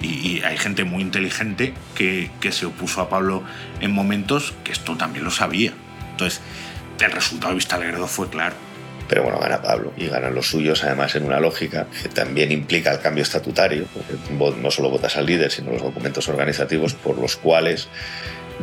Y, 0.02 0.42
hay 0.42 0.58
gente 0.58 0.84
muy 0.84 1.02
inteligente 1.02 1.74
que, 1.96 2.30
se 2.52 2.66
opuso 2.66 3.02
a 3.02 3.10
Pablo 3.10 3.44
en 3.80 3.92
momentos 3.92 4.54
que 4.64 4.72
esto 4.72 4.98
también 4.98 5.24
lo 5.24 5.32
sabía. 5.32 5.74
Entonces, 6.12 6.42
el 7.00 7.12
resultado 7.12 7.50
de 7.50 7.56
Vista 7.56 7.76
Alegre 7.76 7.98
fue 8.08 8.30
claro. 8.30 8.56
Pero 9.08 9.24
bueno, 9.24 9.38
gana 9.40 9.62
Pablo 9.62 9.94
y 9.98 10.08
ganan 10.08 10.34
los 10.34 10.48
suyos, 10.48 10.84
además 10.84 11.16
en 11.16 11.26
una 11.26 11.40
lógica 11.40 11.88
que 12.02 12.10
también 12.10 12.52
implica 12.52 12.92
el 12.92 13.00
cambio 13.00 13.22
estatutario, 13.22 13.86
porque 13.94 14.14
no 14.62 14.72
solo 14.72 14.90
votas 14.90 15.18
al 15.18 15.26
líder, 15.26 15.52
sino 15.52 15.72
los 15.72 15.82
documentos 15.82 16.28
organizativos 16.30 16.94
por 16.94 17.18
los 17.18 17.36
cuales 17.36 17.90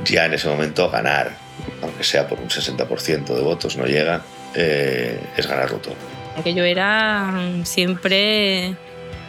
ya 0.05 0.25
en 0.25 0.35
ese 0.35 0.49
momento 0.49 0.91
ganar 0.91 1.37
aunque 1.83 2.05
sea 2.05 2.27
por 2.27 2.41
un 2.41 2.49
60% 2.49 3.35
de 3.35 3.43
votos, 3.43 3.77
no 3.77 3.87
llega, 3.87 4.23
eh, 4.55 5.21
es 5.37 5.47
ganarlo 5.47 5.79
todo. 5.79 5.95
Aquello 6.37 6.65
era 6.65 7.35
siempre 7.65 8.75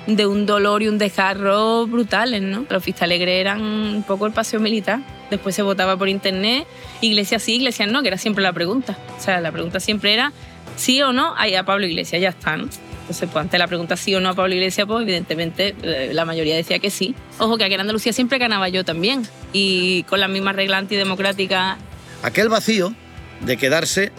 de 0.08 0.26
un 0.26 0.46
dolor 0.46 0.82
y 0.82 0.88
un 0.88 0.98
desgarro 0.98 1.86
brutales, 1.88 2.42
¿no? 2.42 2.66
Los 2.70 2.84
Vista 2.84 3.06
Alegre 3.06 3.40
eran 3.40 3.62
un 3.62 4.04
poco 4.04 4.26
el 4.26 4.34
paseo 4.34 4.60
militar. 4.60 5.00
Después 5.30 5.56
se 5.56 5.62
votaba 5.62 5.98
por 5.98 6.10
internet, 6.10 6.68
iglesias 7.02 7.44
sí, 7.44 7.56
iglesias 7.56 7.90
no, 7.90 8.02
que 8.02 8.10
era 8.10 8.18
siempre 8.18 8.44
la 8.44 8.54
pregunta. 8.54 8.98
O 9.18 9.22
sea, 9.22 9.40
la 9.42 9.52
pregunta 9.52 9.80
siempre 9.80 10.14
era 10.14 10.34
sí 10.76 11.02
o 11.02 11.14
no 11.14 11.36
a 11.38 11.64
Pablo 11.64 11.86
Iglesias, 11.86 12.22
ya 12.22 12.30
está, 12.30 12.58
¿no? 12.58 12.68
Entonces, 13.02 13.30
pues 13.32 13.44
ante 13.44 13.58
la 13.58 13.68
pregunta 13.68 13.98
sí 13.98 14.16
o 14.16 14.22
no 14.22 14.30
a 14.30 14.34
Pablo 14.34 14.54
Iglesias, 14.54 14.88
pues 14.88 15.04
evidentemente 15.04 15.76
eh, 15.84 16.12
la 16.14 16.26
mayoría 16.26 16.56
decía 16.56 16.80
que 16.80 16.90
sí. 16.90 17.16
Ojo, 17.40 17.58
que 17.58 17.66
aquí 17.66 17.74
en 17.74 17.82
Andalucía 17.82 18.14
siempre 18.14 18.38
ganaba 18.38 18.70
yo 18.70 18.86
también. 18.86 19.24
Y 19.54 20.04
con 20.04 20.20
las 20.20 20.30
mismas 20.30 20.56
reglas 20.56 20.80
antidemocráticas. 20.80 21.78
Aquel 22.24 22.50
vacío 22.50 22.94
de 23.42 23.58
quedarse 23.58 24.12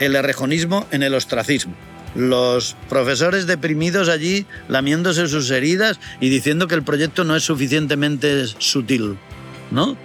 el 0.00 0.16
errejonismo 0.16 0.86
en 0.90 1.02
el 1.02 1.14
ostracismo 1.14 1.74
los 2.16 2.76
profesores 2.88 3.46
deprimidos 3.46 4.08
allí 4.08 4.46
lamiéndose 4.68 5.28
sus 5.28 5.50
heridas 5.50 6.00
y 6.20 6.30
diciendo 6.30 6.66
que 6.66 6.74
el 6.74 6.82
proyecto 6.82 7.24
no 7.24 7.36
es 7.36 7.44
suficientemente 7.44 8.46
sutil, 8.46 9.18
¿no? 9.70 9.96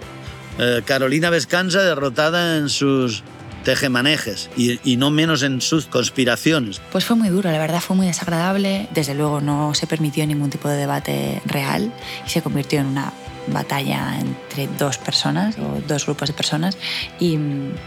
Eh, 0.58 0.82
Carolina 0.84 1.30
Vescanza 1.30 1.82
derrotada 1.82 2.58
en 2.58 2.68
sus 2.68 3.22
tejemanejes 3.64 4.50
y, 4.56 4.80
y, 4.84 4.96
no 4.96 5.10
menos 5.10 5.42
en 5.42 5.60
sus 5.60 5.86
conspiraciones. 5.86 6.80
Pues 6.90 7.04
fue 7.04 7.16
muy 7.16 7.28
duro, 7.28 7.50
la 7.50 7.58
verdad 7.58 7.80
fue 7.80 7.96
muy 7.96 8.06
desagradable. 8.06 8.88
Desde 8.92 9.14
luego 9.14 9.40
no 9.40 9.72
se 9.74 9.86
permitió 9.86 10.26
ningún 10.26 10.50
tipo 10.50 10.68
de 10.68 10.76
debate 10.76 11.40
real 11.46 11.92
y 12.26 12.28
se 12.28 12.42
convirtió 12.42 12.80
en 12.80 12.86
una 12.86 13.12
batalla 13.46 14.18
entre 14.20 14.68
dos 14.78 14.98
personas 14.98 15.56
o 15.58 15.80
dos 15.86 16.04
grupos 16.06 16.28
de 16.28 16.34
personas 16.34 16.76
y 17.18 17.38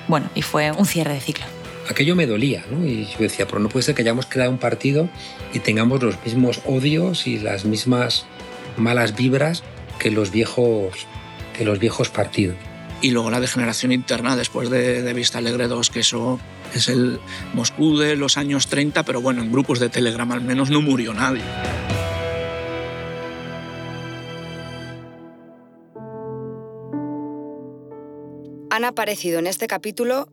bueno, 0.08 0.30
y 0.34 0.42
fue 0.42 0.72
un 0.72 0.86
cierre 0.86 1.14
de 1.14 1.22
ciclo 1.22 1.46
aquello 1.90 2.16
me 2.16 2.28
dolía, 2.28 2.66
¿no? 2.70 2.86
Y 2.86 3.06
yo 3.06 3.20
decía, 3.20 3.46
pero 3.48 3.60
no 3.60 3.70
puede 3.70 3.84
ser 3.84 3.96
que 3.96 4.02
hayamos 4.02 4.26
creado 4.26 4.52
un 4.52 4.58
partido 4.58 5.10
y 5.54 5.60
tengamos 5.60 6.02
los 6.02 6.24
mismos 6.24 6.62
odios 6.66 7.28
y 7.28 7.40
las 7.40 7.66
mismas 7.66 8.26
malas 8.78 9.16
vibras 9.16 9.64
que 10.00 10.12
los 10.12 10.32
viejos, 10.32 11.08
que 11.58 11.66
los 11.66 11.80
viejos 11.80 12.10
partidos. 12.10 12.58
Y 13.02 13.12
luego 13.12 13.30
la 13.30 13.40
degeneración 13.40 13.92
interna 13.92 14.36
después 14.36 14.70
de, 14.70 15.02
de 15.02 15.14
Vista 15.14 15.38
Alegre 15.38 15.68
2, 15.68 15.90
que 15.90 16.00
eso 16.00 16.40
es 16.74 16.90
el 16.90 17.20
Moscú 17.54 17.98
de 17.98 18.16
los 18.16 18.38
años 18.38 18.68
30, 18.68 19.04
pero 19.04 19.22
bueno, 19.22 19.42
en 19.44 19.52
grupos 19.52 19.80
de 19.80 19.90
Telegram 19.90 20.32
al 20.32 20.42
menos 20.42 20.70
no 20.70 20.82
murió 20.82 21.14
nadie. 21.14 21.44
Han 28.72 28.84
aparecido 28.84 29.40
en 29.40 29.48
este 29.48 29.68
capítulo 29.68 30.28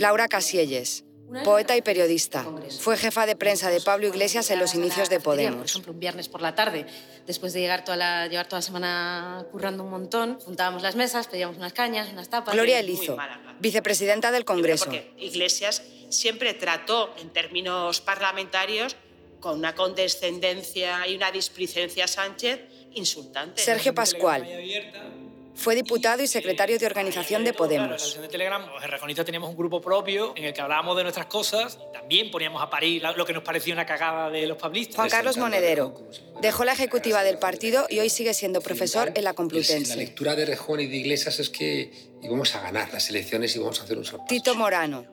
Laura 0.00 0.28
Casielles, 0.28 1.04
poeta 1.44 1.76
y 1.76 1.82
periodista. 1.82 2.46
Fue 2.80 2.96
jefa 2.96 3.26
de 3.26 3.36
prensa 3.36 3.68
de 3.68 3.82
Pablo 3.82 4.06
Iglesias 4.06 4.50
en 4.50 4.58
los 4.58 4.74
inicios 4.74 5.10
de 5.10 5.20
Podemos. 5.20 5.58
Por 5.58 5.66
ejemplo, 5.66 5.92
un 5.92 6.00
viernes 6.00 6.26
por 6.30 6.40
la 6.40 6.54
tarde, 6.54 6.86
después 7.26 7.52
de 7.52 7.60
llegar 7.60 7.84
toda 7.84 7.98
la, 7.98 8.26
llevar 8.26 8.46
toda 8.46 8.60
la 8.60 8.62
semana 8.62 9.46
currando 9.52 9.84
un 9.84 9.90
montón, 9.90 10.40
juntábamos 10.40 10.82
las 10.82 10.96
mesas, 10.96 11.28
pedíamos 11.28 11.58
unas 11.58 11.74
cañas, 11.74 12.08
unas 12.10 12.30
tapas. 12.30 12.54
Gloria 12.54 12.80
Elizo, 12.80 13.14
vicepresidenta 13.58 14.30
del 14.30 14.46
Congreso. 14.46 14.86
Porque 14.86 15.12
Iglesias 15.18 15.82
siempre 16.08 16.54
trató, 16.54 17.14
en 17.18 17.28
términos 17.28 18.00
parlamentarios, 18.00 18.96
con 19.38 19.58
una 19.58 19.74
condescendencia 19.74 21.06
y 21.08 21.14
una 21.14 21.30
displicencia 21.30 22.06
a 22.06 22.08
Sánchez 22.08 22.58
insultante. 22.94 23.60
Sergio 23.60 23.94
Pascual, 23.94 24.48
fue 25.54 25.74
diputado 25.74 26.22
y 26.22 26.26
secretario 26.26 26.78
de 26.78 26.86
organización 26.86 27.44
de 27.44 27.52
Podemos. 27.52 28.16
En 28.16 28.22
de 28.22 28.28
Telegram, 28.28 28.66
los 28.66 28.82
errejonistas 28.82 29.26
teníamos 29.26 29.50
un 29.50 29.56
grupo 29.56 29.80
propio 29.80 30.32
en 30.36 30.44
el 30.44 30.52
que 30.52 30.60
hablábamos 30.60 30.96
de 30.96 31.02
nuestras 31.02 31.26
cosas. 31.26 31.78
También 31.92 32.30
poníamos 32.30 32.62
a 32.62 32.70
parir 32.70 33.02
lo 33.16 33.26
que 33.26 33.32
nos 33.32 33.42
parecía 33.42 33.74
una 33.74 33.86
cagada 33.86 34.30
de 34.30 34.46
los 34.46 34.56
pablistas. 34.56 34.96
Juan 34.96 35.10
Carlos 35.10 35.36
Monedero 35.36 35.94
dejó 36.40 36.64
la 36.64 36.72
ejecutiva 36.72 37.22
del 37.22 37.38
partido 37.38 37.86
y 37.88 37.98
hoy 37.98 38.10
sigue 38.10 38.34
siendo 38.34 38.60
profesor 38.60 39.12
en 39.14 39.24
la 39.24 39.34
Complutense. 39.34 39.90
La 39.90 39.96
lectura 39.96 40.34
de 40.34 40.46
Rejón 40.46 40.80
y 40.80 40.86
de 40.86 40.96
Iglesias 40.96 41.38
es 41.40 41.50
que 41.50 41.92
íbamos 42.22 42.54
a 42.54 42.60
ganar 42.60 42.92
las 42.92 43.08
elecciones 43.10 43.54
y 43.56 43.58
vamos 43.58 43.80
a 43.80 43.84
hacer 43.84 43.98
un 43.98 44.04
sorteo. 44.04 44.26
Tito 44.28 44.54
Morano, 44.54 45.04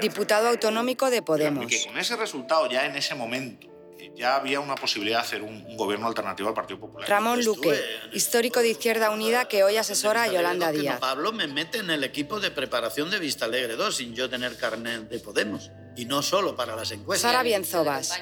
diputado 0.00 0.48
autonómico 0.48 1.10
de 1.10 1.22
Podemos. 1.22 1.64
Y 1.64 1.68
que 1.68 1.84
con 1.84 1.98
ese 1.98 2.16
resultado 2.16 2.68
ya 2.70 2.86
en 2.86 2.96
ese 2.96 3.14
momento 3.14 3.77
ya 4.18 4.34
había 4.34 4.58
una 4.60 4.74
posibilidad 4.74 5.20
de 5.20 5.26
hacer 5.26 5.42
un, 5.42 5.76
gobierno 5.76 6.08
alternativo 6.08 6.48
al 6.48 6.54
Partido 6.54 6.80
Popular. 6.80 7.08
Ramón 7.08 7.44
Luque, 7.44 7.80
histórico 8.12 8.60
de 8.60 8.70
Izquierda 8.70 9.10
Unida 9.10 9.46
que 9.46 9.62
hoy 9.62 9.76
asesora 9.76 10.24
a 10.24 10.28
Yolanda 10.28 10.72
Díaz. 10.72 10.98
Pablo 10.98 11.32
me 11.32 11.46
mete 11.46 11.78
en 11.78 11.90
el 11.90 12.02
equipo 12.02 12.40
de 12.40 12.50
preparación 12.50 13.10
de 13.10 13.20
Vista 13.20 13.44
Alegre 13.44 13.76
2 13.76 13.96
sin 13.96 14.14
yo 14.14 14.28
tener 14.28 14.56
carnet 14.56 15.08
de 15.08 15.20
Podemos. 15.20 15.70
Y 15.96 16.04
no 16.06 16.22
solo 16.22 16.56
para 16.56 16.74
las 16.74 16.90
encuestas. 16.90 17.30
Sara 17.30 17.44
Bienzobas. 17.44 18.20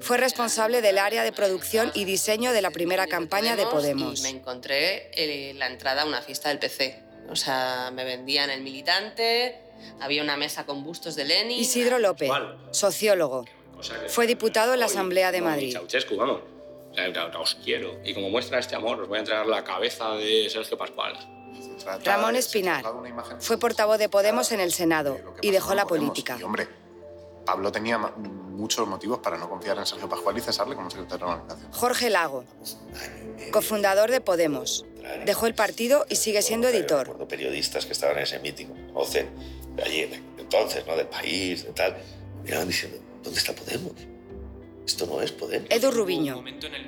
Fue 0.00 0.16
responsable 0.16 0.80
del 0.80 0.98
área 0.98 1.22
de 1.22 1.30
producción 1.30 1.92
y 1.94 2.04
diseño 2.04 2.52
de 2.52 2.62
la 2.62 2.70
primera 2.70 3.06
campaña 3.06 3.54
de 3.54 3.66
Podemos. 3.66 4.18
Y 4.18 4.22
me 4.22 4.30
encontré 4.30 5.10
eh, 5.12 5.52
la 5.54 5.66
entrada 5.66 6.02
a 6.02 6.06
una 6.06 6.22
fiesta 6.22 6.48
del 6.48 6.58
PC. 6.58 7.02
O 7.28 7.36
sea, 7.36 7.90
me 7.92 8.04
vendían 8.04 8.50
el 8.50 8.62
militante, 8.62 9.60
había 10.00 10.22
una 10.22 10.36
mesa 10.36 10.64
con 10.66 10.82
bustos 10.82 11.14
de 11.14 11.24
Lenin. 11.24 11.60
Isidro 11.60 11.98
López, 11.98 12.30
sociólogo. 12.72 13.44
Fue 14.08 14.26
diputado 14.26 14.74
en 14.74 14.80
la 14.80 14.86
Asamblea 14.86 15.32
de 15.32 15.40
Madrid. 15.40 15.72
Ceausescu, 15.72 16.16
vamos. 16.16 16.40
O 16.90 16.94
sea, 16.94 17.40
os 17.40 17.54
quiero. 17.56 17.98
Y 18.04 18.12
como 18.12 18.28
muestra 18.28 18.58
este 18.58 18.76
amor, 18.76 19.00
os 19.00 19.08
voy 19.08 19.16
a 19.16 19.20
entregar 19.20 19.46
la 19.46 19.64
cabeza 19.64 20.10
de 20.10 20.48
Sergio 20.50 20.76
Pascual. 20.76 21.16
Ramón 22.04 22.36
Espinar 22.36 22.84
fue 23.40 23.58
portavoz 23.58 23.98
de 23.98 24.08
Podemos 24.08 24.52
en 24.52 24.60
el 24.60 24.72
Senado 24.72 25.18
y 25.40 25.50
dejó 25.50 25.74
la 25.74 25.86
política. 25.86 26.36
Y 26.38 26.42
hombre, 26.42 26.68
Pablo 27.44 27.72
tenía 27.72 27.98
muchos 27.98 28.86
motivos 28.86 29.18
para 29.18 29.36
no 29.36 29.48
confiar 29.48 29.78
en 29.78 29.86
Sergio 29.86 30.08
Pascual 30.08 30.38
y 30.38 30.40
cesarle 30.40 30.74
como 30.74 30.90
secretario 30.90 31.26
de 31.26 31.32
organización. 31.32 31.72
Jorge 31.72 32.10
Lago, 32.10 32.44
cofundador 33.50 34.10
de 34.10 34.20
Podemos. 34.20 34.84
Dejó 35.24 35.46
el 35.46 35.54
partido 35.54 36.06
y 36.08 36.16
sigue 36.16 36.42
siendo 36.42 36.68
editor. 36.68 37.00
Recuerdo 37.00 37.26
periodistas 37.26 37.86
que 37.86 37.92
estaban 37.92 38.16
en 38.18 38.22
ese 38.22 38.38
meeting, 38.38 38.66
OCE, 38.94 39.26
de 39.74 39.82
allí, 39.82 40.22
entonces, 40.38 40.86
¿no? 40.86 40.96
Del 40.96 41.08
país, 41.08 41.64
de 41.64 41.72
tal, 41.72 41.96
miraban 42.44 42.68
diciendo, 42.68 42.98
¿Dónde 43.22 43.38
está 43.38 43.54
Podemos? 43.54 43.92
Esto 44.86 45.06
no 45.06 45.22
es 45.22 45.32
Podemos. 45.32 45.70
Edu 45.70 45.90
Rubiño, 45.90 46.42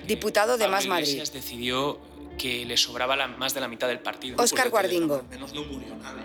diputado 0.06 0.56
de 0.56 0.68
Más 0.68 0.86
Madrid. 0.86 1.22
decidió 1.32 1.98
que 2.36 2.64
le 2.64 2.76
sobraba 2.76 3.16
la, 3.16 3.28
más 3.28 3.54
de 3.54 3.60
la 3.60 3.68
mitad 3.68 3.88
del 3.88 4.00
partido. 4.00 4.36
Óscar 4.42 4.70
Guardingo. 4.70 5.22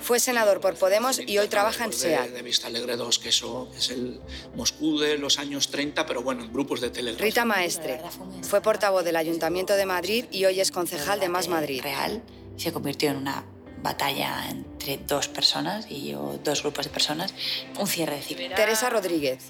Fue 0.02 0.20
senador 0.20 0.60
por 0.60 0.76
Podemos 0.76 1.20
y 1.20 1.38
hoy 1.38 1.48
trabaja 1.48 1.86
en 1.86 1.94
SEAT. 1.94 2.30
De 2.32 2.42
Vista 2.42 2.68
Alegre 2.68 2.96
2, 2.96 3.20
que 3.20 3.30
eso 3.30 3.70
es 3.78 3.90
el 3.92 4.20
Moscú 4.56 5.00
de 5.00 5.18
los 5.18 5.40
años 5.40 5.70
30, 5.70 6.06
pero 6.06 6.22
bueno, 6.22 6.44
en 6.44 6.52
grupos 6.52 6.82
de 6.82 6.90
Telegram. 6.90 7.24
Rita 7.24 7.46
Maestre. 7.46 8.02
Fue 8.42 8.62
portavoz 8.62 9.04
del 9.04 9.16
Ayuntamiento 9.16 9.76
de 9.76 9.86
Madrid 9.86 10.26
y 10.32 10.46
hoy 10.46 10.60
es 10.60 10.72
concejal 10.72 11.20
de 11.20 11.30
Más 11.30 11.48
Madrid. 11.48 11.82
Real 11.82 12.24
se 12.58 12.74
convirtió 12.74 13.12
en 13.12 13.18
una 13.18 13.46
batalla 13.82 14.50
entre 14.50 14.98
dos 14.98 15.28
personas 15.28 15.90
y 15.90 16.14
o 16.14 16.40
dos 16.44 16.62
grupos 16.62 16.86
de 16.86 16.92
personas, 16.92 17.34
un 17.80 17.88
cierre 17.88 18.16
de 18.16 18.22
ciclo. 18.22 18.56
Teresa 18.56 18.90
Rodríguez. 18.90 19.50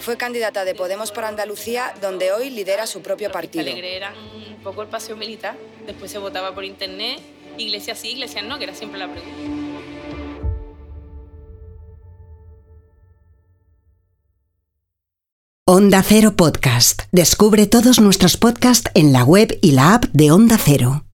Fue 0.00 0.16
candidata 0.16 0.64
de 0.64 0.74
Podemos 0.74 1.12
por 1.12 1.24
Andalucía, 1.24 1.94
donde 2.00 2.32
hoy 2.32 2.50
lidera 2.50 2.86
su 2.86 3.02
propio 3.02 3.30
partido. 3.30 3.62
Alegre 3.62 3.96
era 3.96 4.12
un 4.12 4.62
poco 4.62 4.82
el 4.82 4.88
paseo 4.88 5.16
militar. 5.16 5.56
Después 5.86 6.10
se 6.10 6.18
votaba 6.18 6.54
por 6.54 6.64
internet. 6.64 7.20
Iglesias 7.58 7.98
sí, 7.98 8.12
iglesias 8.12 8.44
no, 8.44 8.58
que 8.58 8.64
era 8.64 8.74
siempre 8.74 8.98
la 8.98 9.10
pregunta. 9.10 9.62
Onda 15.64 16.02
Cero 16.02 16.34
Podcast. 16.36 17.02
Descubre 17.12 17.66
todos 17.66 18.00
nuestros 18.00 18.36
podcasts 18.36 18.90
en 18.94 19.12
la 19.12 19.22
web 19.24 19.58
y 19.62 19.72
la 19.72 19.94
app 19.94 20.04
de 20.12 20.32
Onda 20.32 20.58
Cero. 20.58 21.04